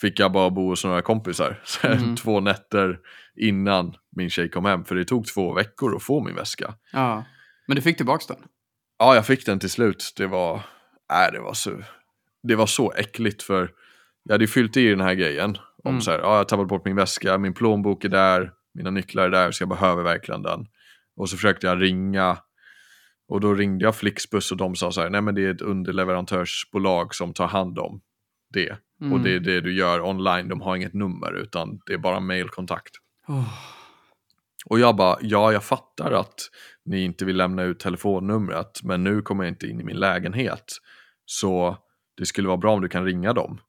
[0.00, 1.60] fick jag bara bo hos några kompisar.
[1.64, 2.16] Så Mm.
[2.16, 2.98] Två nätter
[3.36, 4.84] innan min tjej kom hem.
[4.84, 6.74] För det tog två veckor att få min väska.
[6.92, 7.24] Ja.
[7.66, 8.42] Men du fick tillbaka den?
[8.98, 10.12] Ja, jag fick den till slut.
[10.16, 11.70] Det var, äh, det var, så,
[12.42, 13.70] det var så äckligt för
[14.22, 15.58] jag hade ju fyllt i den här grejen.
[15.84, 16.00] Om Mm.
[16.00, 19.30] så här, ja, jag tappat bort min väska, min plånbok är där, mina nycklar är
[19.30, 20.66] där, så jag behöver verkligen den.
[21.16, 22.38] Och så försökte jag ringa.
[23.28, 25.60] Och då ringde jag Flixbus och de sa så här, nej men det är ett
[25.60, 28.00] underleverantörsbolag som tar hand om
[28.52, 28.78] det.
[29.00, 29.12] Mm.
[29.12, 32.20] Och det är det du gör online, de har inget nummer utan det är bara
[32.20, 32.92] mailkontakt.
[33.28, 33.48] Åh.
[34.66, 36.50] Och jag bara, ja jag fattar att
[36.84, 40.64] ni inte vill lämna ut telefonnumret men nu kommer jag inte in i min lägenhet.
[41.26, 41.76] Så
[42.16, 43.60] det skulle vara bra om du kan ringa dem.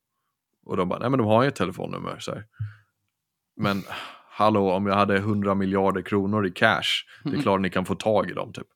[0.65, 2.19] Och de bara, nej men de har ju ett telefonnummer.
[2.19, 2.45] Så här.
[3.55, 3.83] Men
[4.37, 6.81] hallå, om jag hade 100 miljarder kronor i cash,
[7.23, 7.41] det är Mm.
[7.43, 8.67] klart ni kan få tag i dem typ.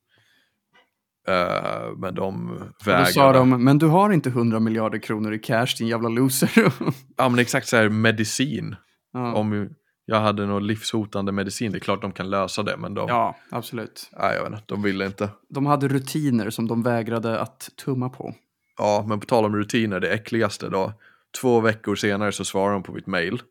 [1.28, 2.48] Eh, men de
[2.86, 3.06] vägrade.
[3.06, 6.74] Då sa de, men du har inte 100 miljarder kronor i cash din jävla loser.
[7.18, 8.76] Ja men exakt så här medicin.
[9.14, 9.34] ja.
[9.34, 9.70] Om
[10.06, 12.78] jag hade någon livshotande medicin, det är klart de kan lösa det.
[12.78, 14.10] Men de, ja, absolut.
[14.20, 15.30] nej, jag vet inte, de ville inte.
[15.50, 18.34] De hade rutiner som de vägrade att tumma på.
[18.78, 20.94] Ja, men på tal om rutiner, det äckligaste då.
[21.42, 23.42] Två veckor senare så svarar de på mitt mail.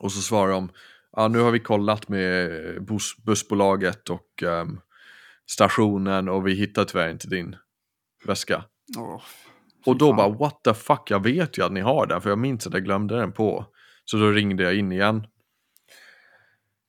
[0.00, 0.70] Och så svarar de,
[1.16, 2.50] ja nu har vi kollat med
[2.84, 4.80] bus bussbolaget och ehm,
[5.50, 7.56] stationen och vi hittar tyvärr inte din
[8.26, 8.64] väska.
[8.98, 9.22] Åh,
[9.86, 10.16] Och då fan.
[10.16, 12.72] bara what the fuck, jag vet ju att ni har den för jag minns att
[12.72, 13.66] jag glömde den på.
[14.04, 15.26] Så då ringde jag in igen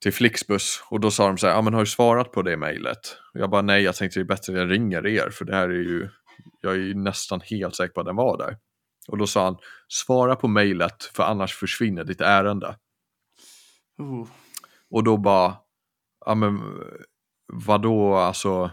[0.02, 2.58] till Flixbus och då sa de så här, ja men har du svarat på det
[2.58, 3.17] mejlet?
[3.34, 5.69] Jag bara nej, jag tänkte det är bättre att jag ringer er för det här
[5.69, 6.10] är ju,
[6.62, 8.58] jag är ju nästan helt säker på att den var där.
[9.08, 12.76] Och då sa han, svara på mejlet för annars försvinner ditt ärende.
[14.02, 14.28] Oh.
[14.92, 15.56] Och då bara,
[16.26, 16.62] ja men
[17.54, 18.72] vadå alltså,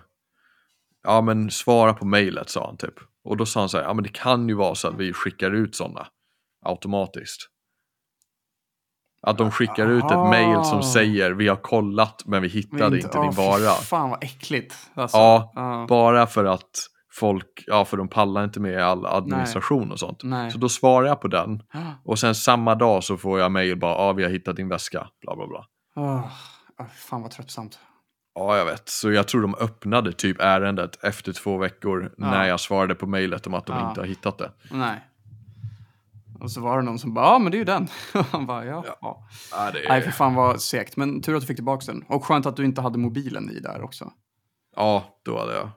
[1.02, 2.94] ja men svara på mejlet sa han typ.
[3.24, 5.12] Och då sa han så här, ja men det kan ju vara så att vi
[5.12, 6.06] skickar ut sådana
[6.64, 7.42] automatiskt.
[9.22, 10.30] Att de skickar ut ett Ah.
[10.30, 13.70] mejl som säger vi har kollat men vi hittade Men inte åh, din vara.
[13.72, 14.74] Fan vad äckligt.
[14.94, 15.86] Alltså, Ja, ja.
[15.88, 16.70] Bara för att
[17.18, 20.20] folk, ja för de pallar inte med all administration och sånt.
[20.24, 20.50] Nej.
[20.50, 21.78] Så då svarar jag på den Ah.
[22.04, 25.08] och sen samma dag så får jag mejl bara, ja vi har hittat din väska,
[25.20, 25.66] bla bla bla.
[25.96, 26.26] Åh,
[26.96, 27.78] fan vad tröttsamt.
[28.34, 28.88] Ja, jag vet.
[28.88, 32.30] Så jag tror de öppnade typ ärendet efter två veckor Ja.
[32.30, 33.88] när jag svarade på mejlet om att de Ja.
[33.88, 34.50] inte har hittat det.
[34.70, 35.04] Nej.
[36.40, 37.88] Och så var det någon som bara, ja men det är ju den.
[38.32, 38.84] Han bara, ja.
[39.00, 39.26] ja.
[39.52, 40.96] Ja, det Nej för fan vad segt.
[40.96, 42.04] Men tur att du fick tillbaka den.
[42.08, 44.12] Och skönt att du inte hade mobilen i där också.
[44.76, 45.70] ja, då hade jag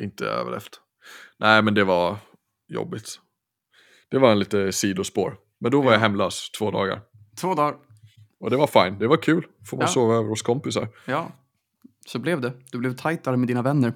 [0.00, 0.80] inte överlevt.
[1.38, 2.16] Nej, men det var
[2.68, 3.20] jobbigt.
[4.10, 5.36] Det var en lite sidospår.
[5.60, 7.00] Men då var jag hemlös två dagar.
[7.40, 7.76] Två dagar.
[8.40, 9.46] Och det var fine, det var kul.
[9.70, 9.88] Får man Ja.
[9.92, 10.88] sova över hos kompisar.
[11.06, 11.32] Ja.
[12.06, 12.52] Så blev det.
[12.72, 13.92] Du blev tajtare med dina vänner.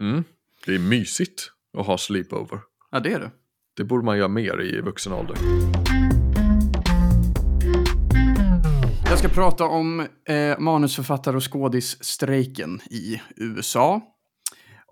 [0.00, 0.24] Mm.
[0.66, 2.60] Det är mysigt att ha sleepover.
[2.90, 3.30] Ja det är det.
[3.76, 5.36] Det borde man göra mer i vuxen ålder.
[9.08, 14.00] Jag ska prata om eh, manusförfattare och skådisstrejken i USA.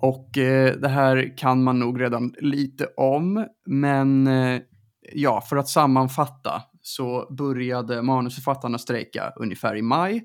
[0.00, 4.60] Och eh, det här kan man nog redan lite om, men eh,
[5.12, 10.24] ja, för att sammanfatta så började manusförfattarna strejka ungefär i maj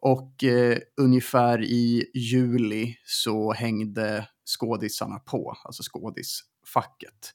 [0.00, 7.32] och eh, ungefär i juli så hängde skådisarna på, alltså skådisfacket.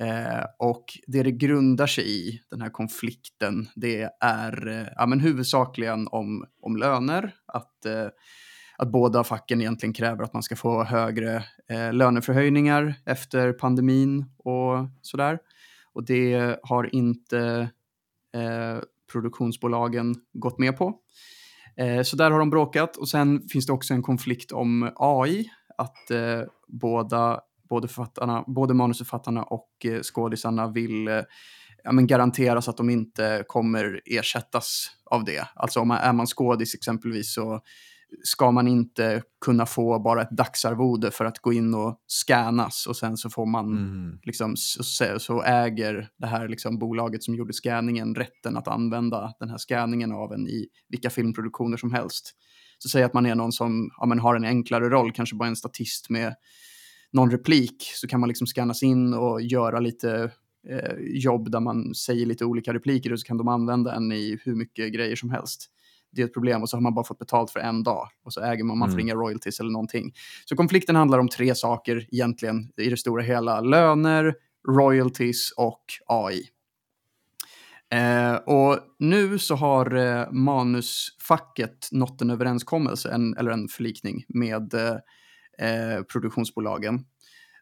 [0.00, 5.20] Eh, och det det grundar sig i, den här konflikten, det är eh, ja, men
[5.20, 7.34] huvudsakligen om, om löner.
[7.46, 8.06] Att, eh,
[8.80, 14.88] att båda facken egentligen kräver att man ska få högre eh, löneförhöjningar efter pandemin och
[15.02, 15.38] sådär.
[15.92, 17.70] Och det har inte
[18.34, 18.78] eh,
[19.12, 20.94] produktionsbolagen gått med på.
[21.76, 25.50] Eh, så där har de bråkat och sen finns det också en konflikt om AI.
[25.78, 31.20] Att eh, båda, både, författarna, både manusförfattarna och eh, skådisarna vill eh,
[31.84, 35.48] ja, men garanteras att de inte kommer ersättas av det.
[35.54, 37.60] Alltså om man, är man skådis exempelvis så
[38.24, 42.96] ska man inte kunna få bara ett dagsarvode för att gå in och scannas och
[42.96, 44.18] sen så får man Mm.
[44.22, 49.48] liksom, så, så äger det här liksom, bolaget som gjorde scanningen rätten att använda den
[49.48, 52.34] här scanningen av en i vilka filmproduktioner som helst.
[52.78, 55.48] Så säg att man är någon som ja, men har en enklare roll, kanske bara
[55.48, 56.34] en statist med
[57.12, 60.30] någon replik, så kan man liksom scannas in och göra lite
[60.68, 64.38] eh, jobb där man säger lite olika repliker och så kan de använda en i
[64.44, 65.66] hur mycket grejer som helst.
[66.12, 68.32] Det är ett problem och så har man bara fått betalt för en dag och
[68.32, 69.06] så äger man, man får Mm.
[69.06, 70.12] inga royalties eller någonting.
[70.44, 73.60] Så konflikten handlar om tre saker egentligen i det stora hela.
[73.60, 74.34] Löner,
[74.68, 76.42] royalties och AI.
[77.92, 84.74] Eh, och nu så har eh, manusfacket nått en överenskommelse, en, eller en förlikning med
[84.74, 84.96] eh,
[85.68, 87.04] eh, produktionsbolagen.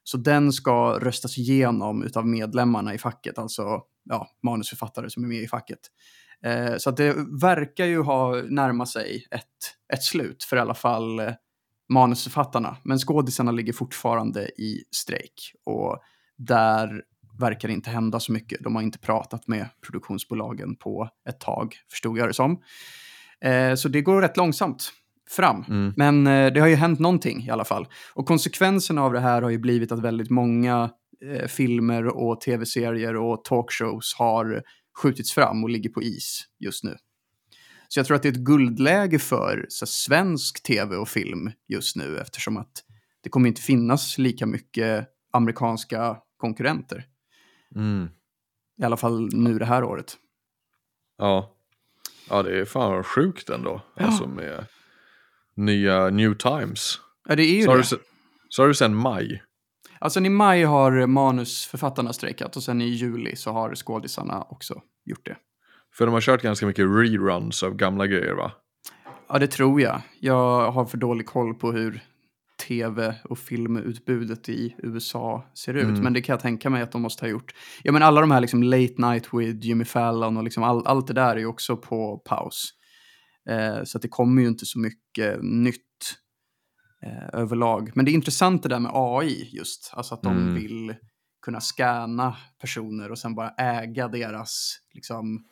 [0.04, 5.42] Så den ska röstas igenom av medlemmarna i facket, alltså ja, manusförfattare som är med
[5.42, 5.78] i facket.
[6.44, 9.44] Eh, så det verkar ju ha närmat sig ett,
[9.92, 11.32] ett slut för i alla fall eh,
[11.88, 12.76] manusförfattarna.
[12.84, 15.98] Men skådisarna ligger fortfarande i strejk och
[16.36, 17.02] där
[17.40, 18.64] verkar inte hända så mycket.
[18.64, 22.62] De har inte pratat med produktionsbolagen på ett tag, förstod jag det som.
[23.40, 24.92] Eh, så det går rätt långsamt
[25.30, 25.64] fram.
[25.68, 25.92] Mm.
[25.96, 27.86] Men eh, det har ju hänt någonting i alla fall.
[28.14, 30.90] Och konsekvenserna av det här har ju blivit att väldigt många
[31.24, 34.62] eh, filmer och tv-serier och talkshows har
[34.98, 36.96] skjutits fram och ligger på is just nu.
[37.88, 41.96] Så jag tror att det är ett guldläge för så, svensk tv och film just
[41.96, 42.84] nu eftersom att
[43.22, 47.06] det kommer inte finnas lika mycket amerikanska konkurrenter.
[47.74, 48.08] Mm.
[48.80, 50.16] I alla fall nu det här året.
[51.18, 51.56] Ja.
[52.30, 53.82] ja, det är fan sjukt ändå.
[53.96, 54.04] Ja.
[54.06, 54.66] Alltså med
[55.54, 56.98] nya New Times.
[57.28, 57.82] Ja, det är ju Så har, det.
[57.82, 57.96] du, se-
[58.48, 59.42] så har du sen maj.
[60.00, 65.26] Alltså i maj har manusförfattarna strejkat och sen i juli så har skådisarna också gjort
[65.26, 65.36] det.
[65.94, 68.52] För de har kört ganska mycket reruns av gamla grejer va?
[69.28, 70.00] Ja, det tror jag.
[70.20, 72.02] Jag har för dålig koll på hur
[72.66, 75.84] tv och filmutbudet i USA ser ut.
[75.84, 76.00] Mm.
[76.00, 77.54] Men det kan jag tänka mig att de måste ha gjort.
[77.82, 81.06] Ja, men alla de här liksom Late Night with Jimmy Fallon och liksom all, allt
[81.06, 82.70] det där är ju också på paus.
[83.48, 85.82] Eh, så att det kommer ju inte så mycket nytt
[87.02, 87.90] eh, överlag.
[87.94, 89.90] Men det är intressant det där med AI just.
[89.94, 90.54] Alltså att de Mm.
[90.54, 90.94] vill
[91.42, 95.44] kunna scanna personer och sen bara äga deras liksom,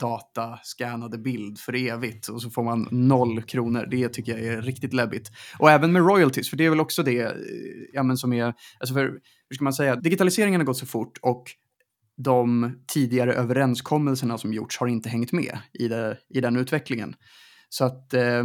[0.00, 3.86] dataskannade bild för evigt och så får man noll kronor.
[3.90, 5.30] Det tycker jag är riktigt läbbigt.
[5.58, 7.32] Och även med royalties, för det är väl också det eh,
[7.92, 9.02] ja, men som är, alltså för,
[9.48, 11.44] hur ska man säga, digitaliseringen har gått så fort och
[12.16, 17.14] de tidigare överenskommelserna som gjorts har inte hängt med i, det, i den utvecklingen.
[17.68, 18.44] Så att eh,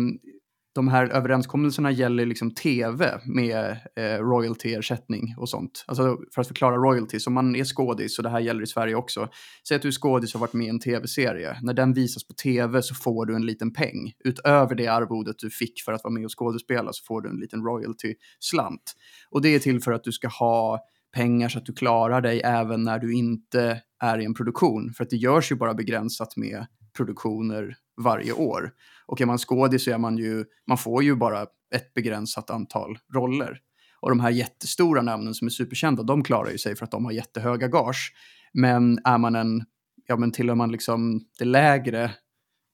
[0.76, 5.86] de här överenskommelserna gäller liksom tv med eh, royaltyersättning och sånt.
[5.88, 8.96] Alltså för att förklara royalties, om man är skådis, och det här gäller i Sverige
[8.96, 9.30] också.
[9.68, 11.58] Säg att du är skådis och har varit med i en tv-serie.
[11.62, 14.12] När den visas på tv så får du en liten peng.
[14.24, 17.40] Utöver det arvodet du fick för att vara med och skådespela så får du en
[17.40, 18.94] liten royalty-slant.
[19.30, 20.80] Och det är till för att du ska ha
[21.14, 24.94] pengar så att du klarar dig även när du inte är i en produktion.
[24.94, 26.66] För att det görs ju bara begränsat med
[26.98, 28.72] produktioner varje år.
[29.06, 31.42] Och är man skådis så är man ju, man får ju bara
[31.76, 33.60] ett begränsat antal roller.
[34.00, 37.06] Och de här jättestora namnen som är superkända, de klarar ju sig för att de
[37.06, 38.14] har jättehöga gage.
[38.54, 39.64] Men är man en,
[40.08, 42.12] ja men tillhör man liksom det lägre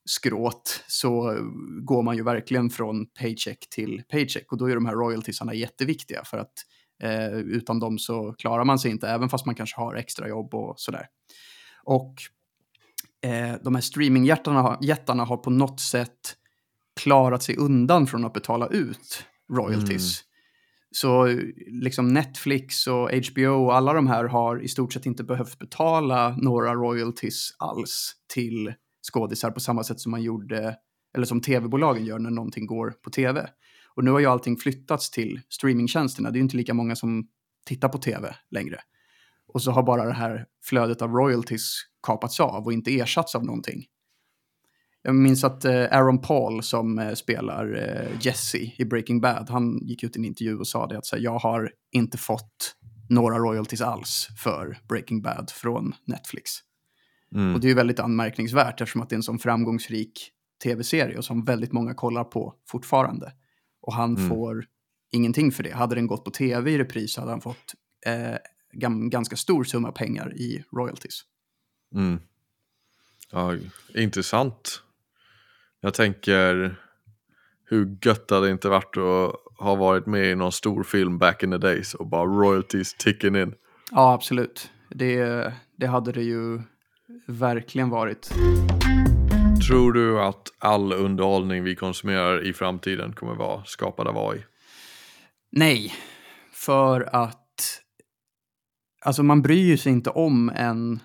[0.05, 1.38] skråt så
[1.81, 4.51] går man ju verkligen från paycheck till paycheck.
[4.51, 6.53] Och då är de här royaltiesarna jätteviktiga för att
[7.03, 10.53] eh, utan dem så klarar man sig inte, även fast man kanske har extra jobb
[10.53, 11.05] och sådär.
[11.84, 12.15] Och
[13.21, 16.36] eh, de här streamingjättarna jättarna har på något sätt
[16.99, 20.23] klarat sig undan från att betala ut royalties.
[20.91, 21.27] Så
[21.67, 26.36] liksom Netflix och HBO och alla de här har i stort sett inte behövt betala
[26.38, 28.73] några royalties alls till
[29.12, 30.75] skådisar på samma sätt som man gjorde,
[31.15, 33.49] eller som tv-bolagen gör när någonting går på tv.
[33.95, 36.29] Och nu har ju allting flyttats till streamingtjänsterna.
[36.29, 37.27] Det är ju inte lika många som
[37.65, 38.79] tittar på tv längre.
[39.53, 43.45] Och så har bara det här flödet av royalties kapats av och inte ersatts av
[43.45, 43.85] någonting.
[45.03, 49.79] Jag minns att eh, Aaron Paul som eh, spelar eh, Jesse i Breaking Bad, han
[49.81, 52.75] gick ut i en intervju och sa det att så här, jag har inte fått
[53.09, 56.51] några royalties alls för Breaking Bad från Netflix.
[57.35, 57.55] Mm.
[57.55, 60.31] Och det är ju väldigt anmärkningsvärt eftersom att det är en sån framgångsrik
[60.63, 63.33] tv-serie och som väldigt många kollar på fortfarande.
[63.81, 64.29] Och han Mm.
[64.29, 64.65] får
[65.11, 65.71] ingenting för det.
[65.71, 67.73] Hade den gått på tv i repris hade han fått
[68.05, 68.35] eh,
[69.09, 71.21] ganska stor summa pengar i royalties.
[71.95, 72.19] Mm.
[73.32, 73.56] Ja,
[73.95, 74.84] intressant.
[75.82, 76.75] Jag tänker
[77.65, 81.43] hur gött hade det inte varit att ha varit med i någon stor film back
[81.43, 83.54] in the days och bara royalties ticking in.
[83.91, 84.71] Ja, absolut.
[84.89, 86.62] Det, det hade det ju
[87.27, 88.32] verkligen varit.
[89.67, 94.45] Tror du att all underhållning vi konsumerar i framtiden kommer vara skapad av AI?
[95.51, 95.93] Nej,
[96.51, 97.82] för att
[99.01, 100.99] alltså man bryr sig inte om en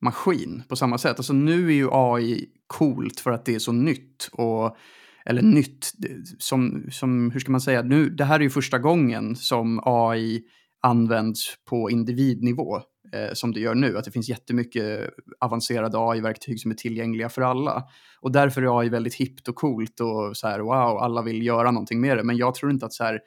[0.00, 1.16] maskin på samma sätt.
[1.16, 4.76] Alltså nu är ju AI coolt för att det är så nytt och
[5.24, 5.92] eller nytt,
[6.38, 10.42] som, som hur ska man säga, nu, det här är ju första gången som AI
[10.82, 12.76] används på individnivå
[13.12, 13.98] eh, som det gör nu.
[13.98, 15.10] Att det finns jättemycket
[15.40, 17.84] avancerade AI-verktyg som är tillgängliga för alla.
[18.20, 21.70] Och därför är AI väldigt hippt och coolt och så här wow, alla vill göra
[21.70, 22.24] någonting med det.
[22.24, 23.20] Men jag tror inte att så här,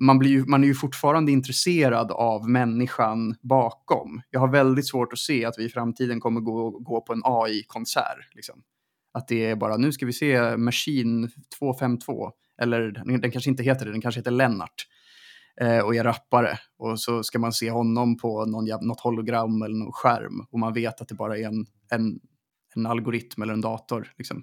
[0.00, 4.22] man, blir ju, man är ju fortfarande intresserad av människan bakom.
[4.30, 7.22] Jag har väldigt svårt att se att vi i framtiden kommer gå, gå på en
[7.24, 8.34] AI-konsert.
[8.34, 8.62] Liksom.
[9.12, 12.30] Att det är bara, nu ska vi se Machine 252,
[12.62, 14.86] eller den, kanske inte heter det, den kanske heter Lennart
[15.60, 16.58] eh, och är rappare.
[16.78, 20.72] Och så ska man se honom på någon, något hologram eller någon skärm och man
[20.72, 22.20] vet att det bara är en, en,
[22.74, 24.12] en algoritm eller en dator.
[24.18, 24.42] Liksom.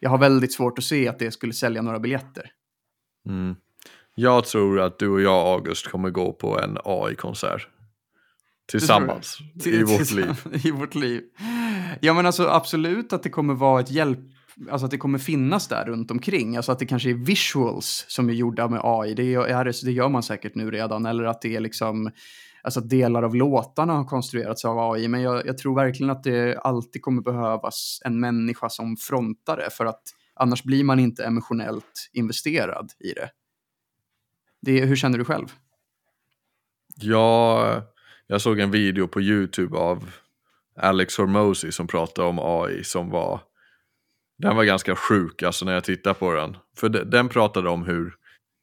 [0.00, 2.50] Jag har väldigt svårt att se att det skulle sälja några biljetter.
[3.28, 3.56] Mm.
[4.18, 7.68] Jag tror att du och jag, August, kommer gå på en AI-konsert.
[8.66, 10.34] tillsammans i vårt liv.
[10.66, 11.22] I vårt liv.
[12.00, 14.18] Ja, men alltså absolut att det kommer vara ett hjälp,
[14.70, 16.56] alltså att det kommer finnas där runt omkring.
[16.56, 20.08] Alltså att det kanske är visuals som är gjorda med AI, det, är, det gör
[20.08, 21.06] man säkert nu redan.
[21.06, 22.10] Eller att det är liksom,
[22.62, 25.08] alltså att delar av låtarna har konstruerats av AI.
[25.08, 29.86] Men jag, jag tror verkligen att det alltid kommer behövas en människa som frontare för
[29.86, 30.02] att
[30.34, 33.30] annars blir man inte emotionellt investerad i det.
[34.66, 35.46] Det hur känner du själv?
[36.96, 37.82] Ja,
[38.26, 40.10] jag såg en video på YouTube av
[40.80, 43.40] Alex Hormozy som pratade om AI som var
[44.38, 46.56] den var ganska sjuk alltså när jag tittade på den.
[46.78, 48.14] För den pratade om hur,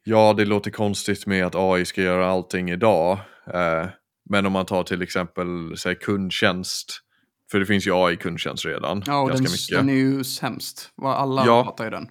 [0.04, 3.20] ja det låter konstigt med att AI ska göra allting idag.
[3.54, 3.88] Eh,
[4.30, 7.00] men om man tar till exempel säg, kundtjänst,
[7.52, 9.04] för det finns ju AI-kundtjänst redan.
[9.06, 9.78] Ja, och ganska den, mycket.
[9.78, 10.90] den är ju sämst.
[11.04, 11.64] Alla Ja.
[11.64, 12.08] hatar ju den.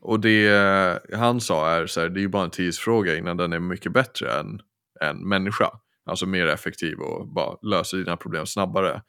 [0.00, 3.52] Och det han sa är så här, det är ju bara en tidsfråga innan den
[3.52, 4.60] är mycket bättre än
[5.00, 5.70] en människa.
[6.06, 9.02] Alltså mer effektiv och bara löser dina problem snabbare.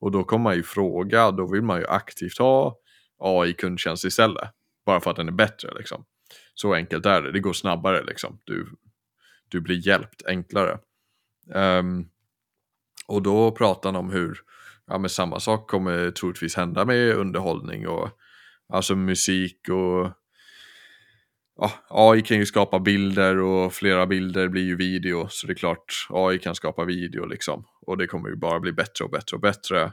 [0.00, 2.78] Och då kommer man ju fråga, då vill man ju aktivt ha
[3.18, 4.50] AI-kundtjänst istället.
[4.86, 6.04] Bara för att den är bättre liksom.
[6.54, 8.40] Så enkelt är det, det går snabbare liksom.
[8.44, 8.76] Du,
[9.48, 10.78] du blir hjälpt enklare.
[11.54, 12.08] Um,
[13.06, 14.38] och då pratar han om hur,
[14.86, 18.10] ja men samma sak kommer troligtvis hända med underhållning och
[18.68, 20.12] alltså musik och
[21.58, 25.26] ja, AI kan ju skapa bilder och flera bilder blir ju video.
[25.28, 27.64] Så det är klart, AI kan skapa video liksom.
[27.86, 29.92] Och det kommer ju bara bli bättre och bättre och bättre.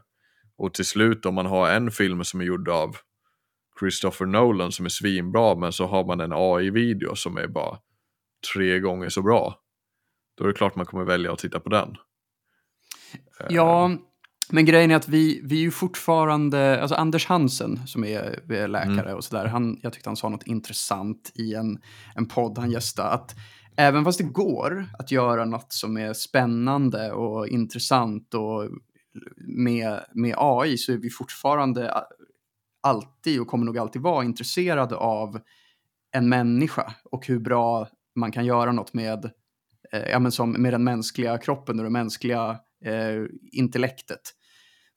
[0.58, 2.98] Och till slut om man har en film som är gjord av
[3.80, 7.80] Christopher Nolan som är svinbra men så har man en AI-video som är bara
[8.54, 9.60] tre gånger så bra.
[10.38, 11.96] Då är det klart man kommer välja att titta på den.
[13.50, 13.92] Ja,
[14.50, 18.68] men grejen är att vi, vi är ju fortfarande, alltså Anders Hansen som är, är
[18.68, 21.80] läkare och sådär, han, jag tyckte han sa något intressant i en,
[22.16, 23.36] en podd han gästade, att
[23.78, 28.70] även fast det går att göra något som är spännande och intressant och
[29.38, 31.94] med, med AI så är vi fortfarande
[32.84, 35.40] alltid och kommer nog alltid vara intresserade av
[36.12, 39.26] en människa och hur bra man kan göra något med,
[39.92, 44.22] eh, ja, men som med den mänskliga kroppen och det mänskliga eh, intellektet.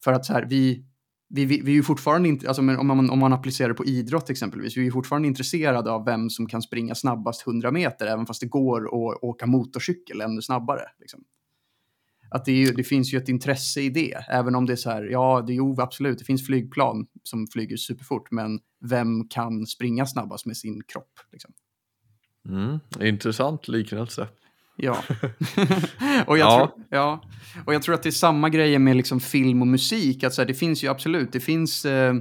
[0.05, 0.84] För att så här, vi,
[1.28, 3.84] vi, vi, vi är ju fortfarande inte, alltså, om, man, om man applicerar det på
[3.84, 8.07] idrott exempelvis, vi är ju fortfarande intresserade av vem som kan springa snabbast 100 meter,
[8.07, 10.82] även fast det går att åka motorcykel ännu snabbare.
[10.99, 11.24] Liksom.
[12.30, 14.76] Att det, är ju, det finns ju ett intresse i det, även om det är
[14.76, 19.28] så här, ja, det är ju absolut, det finns flygplan som flyger superfort, men vem
[19.28, 21.20] kan springa snabbast med sin kropp?
[21.32, 21.53] Liksom?
[22.49, 24.28] Mm, intressant liknelse.
[24.81, 25.03] Ja.
[26.26, 26.57] och, jag Ja.
[26.74, 27.22] Tror, ja.
[27.64, 30.24] och jag tror att det är samma grejer med liksom film och musik.
[30.24, 32.14] Att så här, det finns ju absolut, det finns, eh,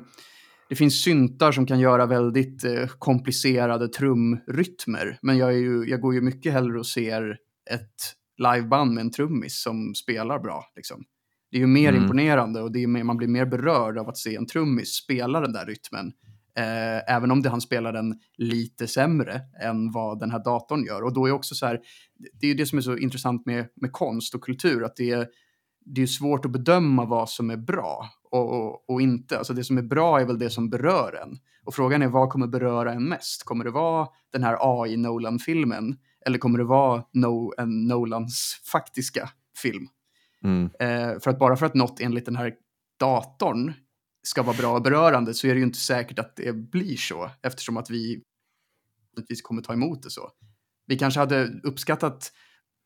[0.70, 5.20] det finns syntar som kan göra väldigt eh, komplicerade trumrytmer.
[5.22, 7.38] Men jag, är ju, jag går ju mycket hellre och ser
[7.72, 10.64] ett liveband med en trummis som spelar bra.
[10.76, 11.04] Liksom.
[11.52, 12.02] Det är ju mer Mm.
[12.02, 15.40] imponerande och det är mer, man blir mer berörd av att se en trummis spela
[15.42, 16.12] den där rytmen.
[16.58, 21.04] Eh, även om det, han spelar den lite sämre än vad den här datorn gör.
[21.04, 21.80] Och då är också så här,
[22.34, 25.28] det är det som är så intressant med, med konst och kultur, att det är,
[25.86, 29.38] det är svårt att bedöma vad som är bra och, och, och inte.
[29.38, 31.38] Alltså det som är bra är väl det som berör en.
[31.66, 33.44] Och frågan är vad kommer beröra en mest?
[33.44, 35.96] Kommer det vara den här AI Nolan-filmen?
[36.26, 39.30] Eller kommer det vara no, en Nolans faktiska
[39.64, 39.88] film?
[40.44, 40.70] Mm.
[40.80, 42.54] Eh, för att bara för att något enligt den här
[43.00, 43.74] datorn
[44.28, 47.32] ska vara bra och berörande så är det ju inte säkert att det blir så
[47.42, 48.22] eftersom att vi
[49.16, 50.32] naturligtvis kommer ta emot det så.
[50.86, 52.32] Vi kanske hade uppskattat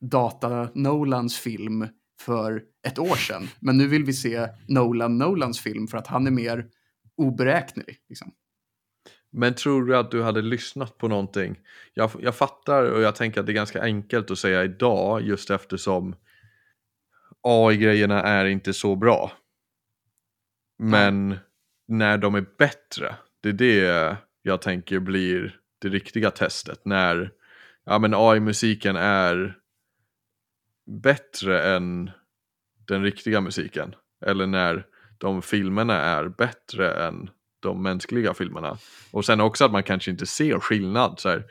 [0.00, 1.88] data Nolans film
[2.20, 6.26] för ett år sedan, men nu vill vi se Nolan Nolans film för att han
[6.26, 6.66] är mer
[7.16, 7.96] oberäknelig.
[8.08, 8.32] Liksom.
[9.32, 11.58] Men tror du att du hade lyssnat på någonting?
[11.94, 15.50] Jag, jag fattar och jag tänker att det är ganska enkelt att säga idag just
[15.50, 16.14] eftersom
[17.42, 19.32] AI-grejerna är inte så bra.
[20.90, 21.38] Men
[21.88, 26.84] när de är bättre, det är det jag tänker blir det riktiga testet.
[26.84, 27.32] När
[27.84, 29.58] ja, men AI-musiken är
[31.02, 32.10] bättre än
[32.88, 33.94] den riktiga musiken.
[34.26, 34.86] Eller när
[35.18, 37.30] de filmerna är bättre än
[37.60, 38.78] de mänskliga filmerna.
[39.10, 41.20] Och sen också att man kanske inte ser skillnad.
[41.20, 41.44] Så här,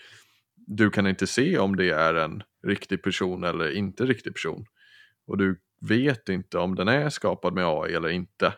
[0.56, 4.66] du kan inte se om det är en riktig person eller inte riktig person.
[5.28, 8.54] Och du vet inte om den är skapad med AI eller inte.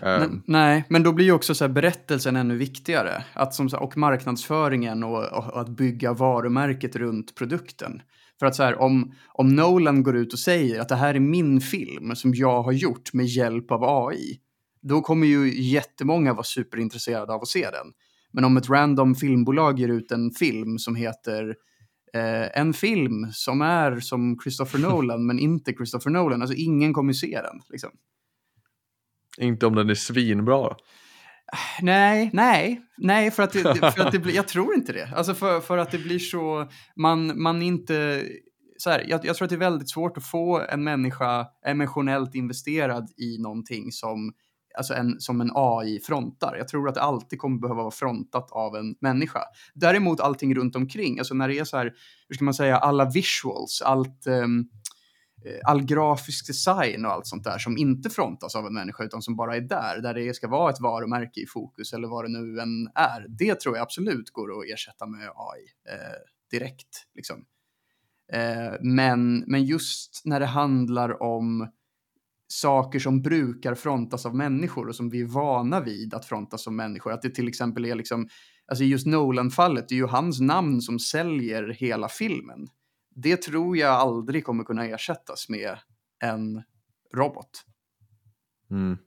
[0.00, 3.24] Ehm, nej, men då blir ju också så här berättelsen ännu viktigare.
[3.32, 8.02] Att som, och marknadsföringen och, och, och att bygga varumärket runt produkten.
[8.38, 11.20] För att så här, om, om Nolan går ut och säger att det här är
[11.20, 14.40] min film som jag har gjort med hjälp av AI,
[14.82, 17.92] då kommer ju jättemånga vara superintresserade av att se den.
[18.32, 21.54] Men om ett random filmbolag ger ut en film som heter
[22.14, 26.42] eh, en film som är som Christopher Nolan men inte Christopher Nolan.
[26.42, 27.60] Alltså ingen kommer se den.
[27.68, 27.90] Liksom.
[29.40, 30.76] Inte om den är svinbra.
[31.82, 35.12] Nej, nej, nej, för att, det, för att det blir, jag tror inte det.
[35.16, 38.24] Alltså för, för att det blir så, man, man inte,
[38.78, 42.34] så här, jag, jag tror att det är väldigt svårt att få en människa emotionellt
[42.34, 44.32] investerad i någonting som,
[44.78, 46.56] alltså en, som en AI frontar.
[46.58, 49.40] Jag tror att det alltid kommer behöva vara frontat av en människa.
[49.74, 51.92] Däremot allting runt omkring, alltså när det är så här,
[52.28, 54.68] hur ska man säga, alla visuals, allt, um,
[55.44, 59.22] Eh, all grafisk design och allt sånt där som inte frontas av en människa utan
[59.22, 62.28] som bara är där, där det ska vara ett varumärke i fokus eller vad det
[62.28, 63.26] nu än är.
[63.28, 66.18] Det tror jag absolut går att ersätta med AI eh,
[66.50, 67.06] direkt.
[67.14, 67.44] Liksom.
[68.32, 71.68] Eh, men, men just när det handlar om
[72.48, 76.72] saker som brukar frontas av människor och som vi är vana vid att frontas av
[76.72, 77.12] människor.
[77.12, 78.28] Att det till exempel är liksom,
[78.66, 82.68] alltså just Nolan-fallet, det är ju hans namn som säljer hela filmen.
[83.22, 85.78] Det tror jag aldrig kommer kunna ersättas med
[86.24, 86.62] en
[87.14, 87.50] robot.
[88.70, 88.98] Mm.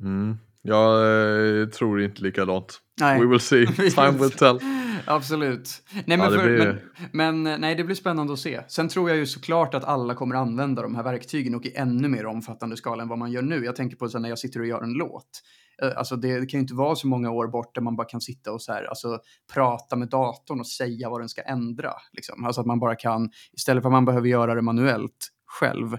[0.00, 0.36] Mm.
[0.62, 2.80] Jag eh, tror inte likadant.
[3.00, 3.20] Nej.
[3.20, 3.66] We will see.
[3.90, 4.58] Time will tell.
[5.06, 5.82] Absolut.
[5.92, 8.60] Nej, men, Ja, för, blir- men, men nej, det blir spännande att se.
[8.68, 12.08] Sen tror jag ju såklart att alla kommer använda de här verktygen och i ännu
[12.08, 13.64] mer omfattande skala än vad man gör nu.
[13.64, 15.42] Jag tänker på så när jag sitter och gör en låt.
[15.82, 18.20] Eh, Alltså det, kan ju inte vara så många år bort där man bara kan
[18.20, 19.18] sitta och så här, alltså,
[19.54, 21.92] prata med datorn och säga vad den ska ändra.
[22.12, 22.44] Liksom.
[22.44, 25.98] Alltså att man bara kan, istället för att man behöver göra det manuellt själv,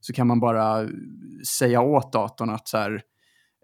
[0.00, 0.88] så kan man bara
[1.58, 3.02] säga åt datorn att så här,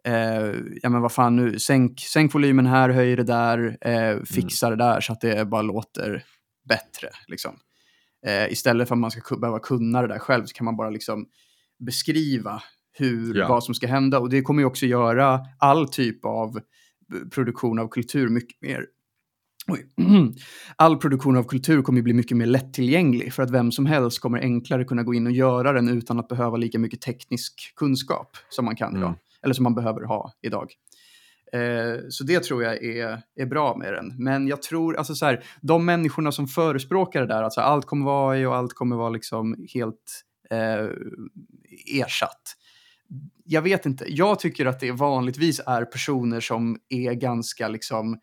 [0.05, 4.71] eh, ja men vad fan nu, sänk, sänk volymen här, höj det där, eh, fixa
[4.71, 6.25] det där så att det bara låter
[6.69, 7.09] bättre.
[7.29, 7.59] Liksom.
[8.27, 10.91] Eh, istället för att man ska behöva kunna det där själv så kan man bara
[10.91, 11.27] liksom
[11.79, 12.63] beskriva
[12.99, 13.49] hur, Ja.
[13.49, 14.19] vad som ska hända.
[14.19, 18.87] Och det kommer ju också göra all typ av eh, produktion av kultur mycket mer.
[20.77, 24.21] All produktion av kultur kommer ju bli mycket mer lättillgänglig för att vem som helst
[24.21, 28.37] kommer enklare kunna gå in och göra den utan att behöva lika mycket teknisk kunskap
[28.49, 29.09] som man kan idag.
[29.09, 29.19] Mm.
[29.43, 30.73] Eller som man behöver ha idag.
[31.53, 34.15] Eh, så det tror jag är, är bra med den.
[34.19, 38.05] Men jag tror, alltså så här, de människorna som förespråkar det där, alltså allt kommer
[38.07, 40.89] vara AI och allt kommer vara liksom helt eh,
[42.01, 42.43] ersatt.
[43.45, 48.19] Jag vet inte, jag tycker att det vanligtvis är personer som är ganska liksom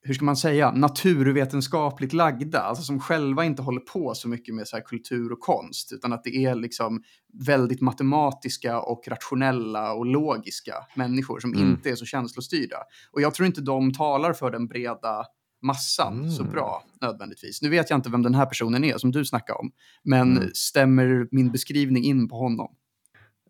[0.00, 4.68] hur ska man säga, naturvetenskapligt lagda, alltså som själva inte håller på så mycket med
[4.68, 7.02] så här kultur och konst, utan att det är liksom
[7.46, 11.70] väldigt matematiska och rationella och logiska människor som Mm.
[11.70, 12.76] inte är så känslostyrda.
[13.12, 15.24] Och jag tror inte de talar för den breda
[15.62, 16.52] massan så Mm.
[16.52, 17.62] bra nödvändigtvis.
[17.62, 19.70] Nu vet jag inte vem den här personen är som du snackar om,
[20.02, 20.50] men Mm.
[20.54, 22.74] stämmer min beskrivning in på honom?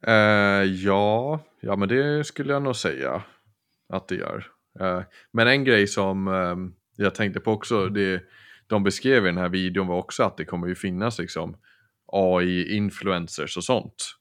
[0.06, 3.22] Uh, ja, ja, men det skulle jag nog säga
[3.92, 4.46] att det gör.
[4.80, 8.22] Uh, men en grej som ehm, jag tänkte på också, det
[8.66, 11.56] de beskrev i den här videon var också att det kommer ju finnas liksom
[12.12, 14.14] AI-influencers och sånt.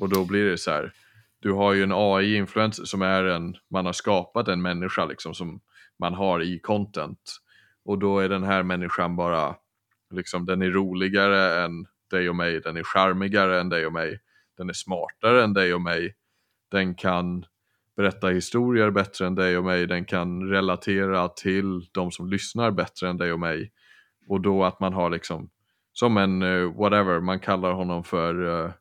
[0.00, 0.92] Och då blir det så här,
[1.40, 5.60] du har ju en AI-influencer som är en, man har skapat en människa liksom som
[5.98, 7.36] man har i content.
[7.84, 9.56] Och då är den här människan bara,
[10.14, 14.20] liksom den är roligare än dig och mig, den är charmigare än dig och mig,
[14.56, 16.14] den är smartare än dig och mig,
[16.70, 17.44] den kan
[17.96, 23.08] berätta historier bättre än dig och mig, den kan relatera till de som lyssnar bättre
[23.08, 23.72] än dig och mig.
[24.28, 25.50] Och då att man har liksom,
[25.92, 28.72] som en eh, whatever, man kallar honom för eh,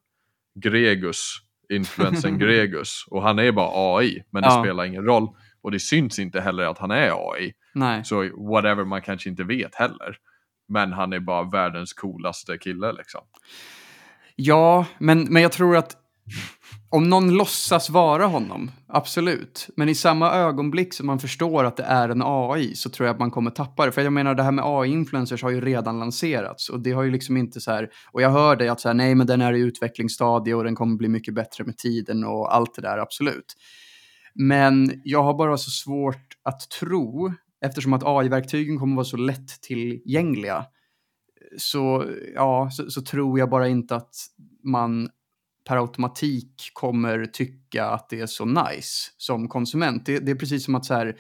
[0.60, 1.36] Gregus,
[1.70, 3.06] influensen Gregus.
[3.08, 4.64] Och han är bara AI, men det Ja.
[4.64, 5.28] spelar ingen roll.
[5.62, 7.54] Och det syns inte heller att han är AI.
[7.74, 8.06] Nej.
[8.06, 10.18] Så whatever, man kanske inte vet heller.
[10.68, 13.22] Men han är bara världens coolaste kille liksom.
[14.36, 15.98] Ja, men, men jag tror att
[16.90, 19.70] om någon låtsas vara honom, absolut.
[19.76, 23.14] Men i samma ögonblick som man förstår att det är en AI så tror jag
[23.14, 23.92] att man kommer tappa det.
[23.92, 27.12] För jag menar, det här med AI-influencers har ju redan lanserats och det har ju
[27.12, 29.54] liksom inte så här, och jag hör dig att så här, nej men den är
[29.54, 33.56] i utvecklingsstadie och den kommer bli mycket bättre med tiden och allt det där, absolut.
[34.34, 37.34] Men jag har bara så svårt att tro,
[37.66, 40.66] eftersom att AI-verktygen kommer vara så lättillgängliga,
[41.58, 44.16] så, ja, så, så tror jag bara inte att
[44.64, 45.10] man
[45.68, 50.06] per automatik kommer tycka att det är så nice som konsument.
[50.06, 51.16] Det, det är precis som att så här,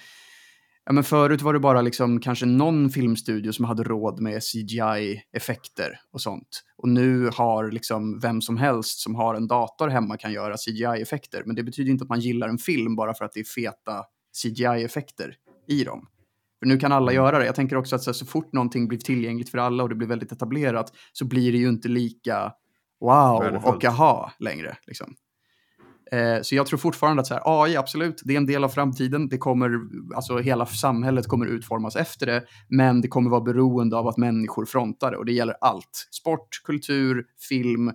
[0.86, 5.99] ja men förut var det bara liksom kanske någon filmstudio som hade råd med CGI-effekter
[6.11, 6.63] och sånt.
[6.78, 11.43] Och nu har liksom vem som helst som har en dator hemma kan göra CGI-effekter.
[11.45, 14.03] Men det betyder inte att man gillar en film bara för att det är feta
[14.43, 15.36] CGI-effekter
[15.67, 16.07] i dem.
[16.64, 17.45] För nu kan alla göra det.
[17.45, 19.95] Jag tänker också att så, här, så fort någonting blir tillgängligt för alla och det
[19.95, 22.51] blir väldigt etablerat så blir det ju inte lika
[22.99, 24.78] wow och aha längre.
[24.88, 25.16] Liksom.
[26.11, 28.70] Eh, så jag tror fortfarande att så här, AI, absolut, det är en del av
[28.70, 29.30] framtiden.
[29.30, 29.80] Det kommer,
[30.16, 34.66] alltså hela samhället kommer utformas efter det, men det kommer vara beroende av att människor
[34.66, 36.07] frontar det och det gäller allt.
[36.11, 37.91] Sport, kultur, film,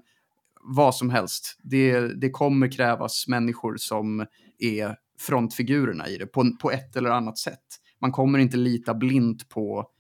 [0.61, 1.57] vad som helst.
[1.63, 4.27] Det, det kommer krävas människor som
[4.59, 7.79] är frontfigurerna i det på, på ett eller annat sätt.
[8.01, 9.91] Man kommer inte lita blint på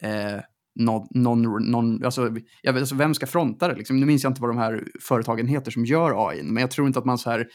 [0.00, 0.40] eh,
[0.74, 3.74] någon, någon, någon alltså, jag vet, alltså, vem ska fronta det?
[3.74, 4.00] Liksom?
[4.00, 6.86] Nu minns jag inte vad de här företagen heter som gör AI, men jag tror
[6.86, 7.48] inte att man så här,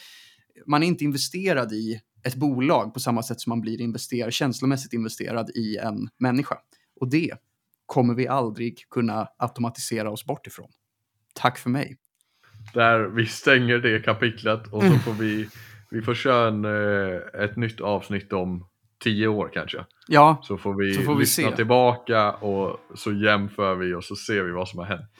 [0.65, 4.93] man är inte investerad i ett bolag på samma sätt som man blir investerad, känslomässigt
[4.93, 6.57] investerad i en människa.
[6.99, 7.31] Och det
[7.85, 10.69] kommer vi aldrig kunna automatisera oss bort ifrån.
[11.33, 11.97] Tack för mig.
[12.73, 15.47] Där vi stänger det kapitlet och så får vi,
[15.91, 18.67] vi får köra en, eh, ett nytt avsnitt om
[19.03, 19.85] tio år kanske.
[20.07, 21.55] Ja, Så får vi, Så får vi lyssna se.
[21.55, 25.11] tillbaka och så jämför vi och så ser vi vad som har hänt.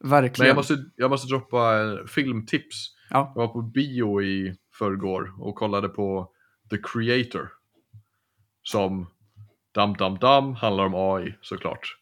[0.00, 0.48] Men verkligen.
[0.48, 2.90] jag måste, jag måste droppa en filmtips.
[3.10, 3.32] Ja.
[3.34, 6.30] Jag var på bio i förrgår och kollade på
[6.70, 7.48] The Creator.
[8.62, 9.06] Som
[9.74, 11.96] Dum Dum Dum handlar om AI såklart.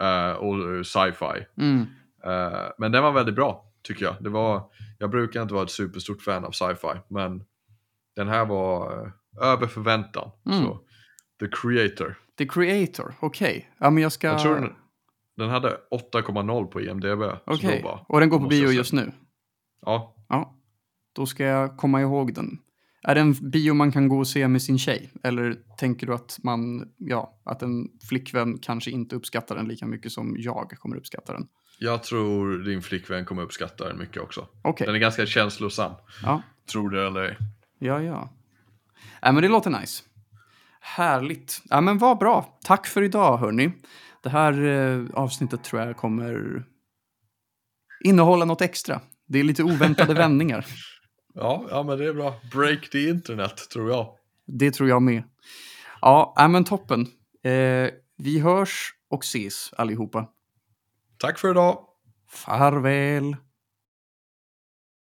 [0.00, 1.46] Eh, och sci-fi.
[1.58, 1.80] Mm.
[2.24, 4.14] Eh, men den var väldigt bra tycker jag.
[4.20, 4.62] Det var,
[4.98, 7.00] jag brukar inte vara ett superstort fan av sci-fi.
[7.08, 7.42] Men
[8.16, 9.10] den här var eh,
[9.40, 10.30] över förväntan.
[10.46, 10.64] Mm.
[10.64, 10.80] Så,
[11.40, 12.18] The Creator.
[12.38, 13.70] The Creator, okej.
[13.78, 14.26] Ja, men jag ska...
[14.26, 14.72] Jag tror den,
[15.36, 15.76] den hade
[16.12, 17.22] 8,0 på IMDB.
[17.46, 19.12] Okej, bara, och den går på bio just nu?
[19.80, 20.56] Ja, Ja,
[21.12, 22.58] då ska jag komma ihåg den.
[23.02, 25.12] Är det en bio man kan gå och se med sin tjej?
[25.22, 30.12] Eller tänker du att man, ja, att en flickvän kanske inte uppskattar den lika mycket
[30.12, 31.48] som jag kommer uppskatta den?
[31.78, 34.46] jag tror din flickvän kommer uppskatta den mycket också.
[34.62, 35.92] Okej, Den är ganska känslosam.
[36.22, 37.36] ja, Tror det eller ej.
[37.78, 38.30] ja, ja.
[39.22, 40.04] Ja, men det låter nice.
[40.80, 41.62] Härligt.
[41.64, 42.58] Ja, men vad bra.
[42.64, 43.72] Tack för idag, hörni.
[44.22, 46.64] Det här eh, avsnittet tror jag kommer
[48.04, 49.00] innehålla något extra.
[49.28, 50.66] Det är lite oväntade vändningar.
[51.34, 52.34] Ja, ja, men det är bra.
[52.52, 54.08] Break the internet, tror jag.
[54.46, 55.22] Det tror jag med.
[56.00, 57.00] Ja, ja, men toppen.
[57.44, 60.28] Eh, vi hörs och ses allihopa.
[61.18, 61.78] Tack för idag.
[62.30, 63.36] Farväl.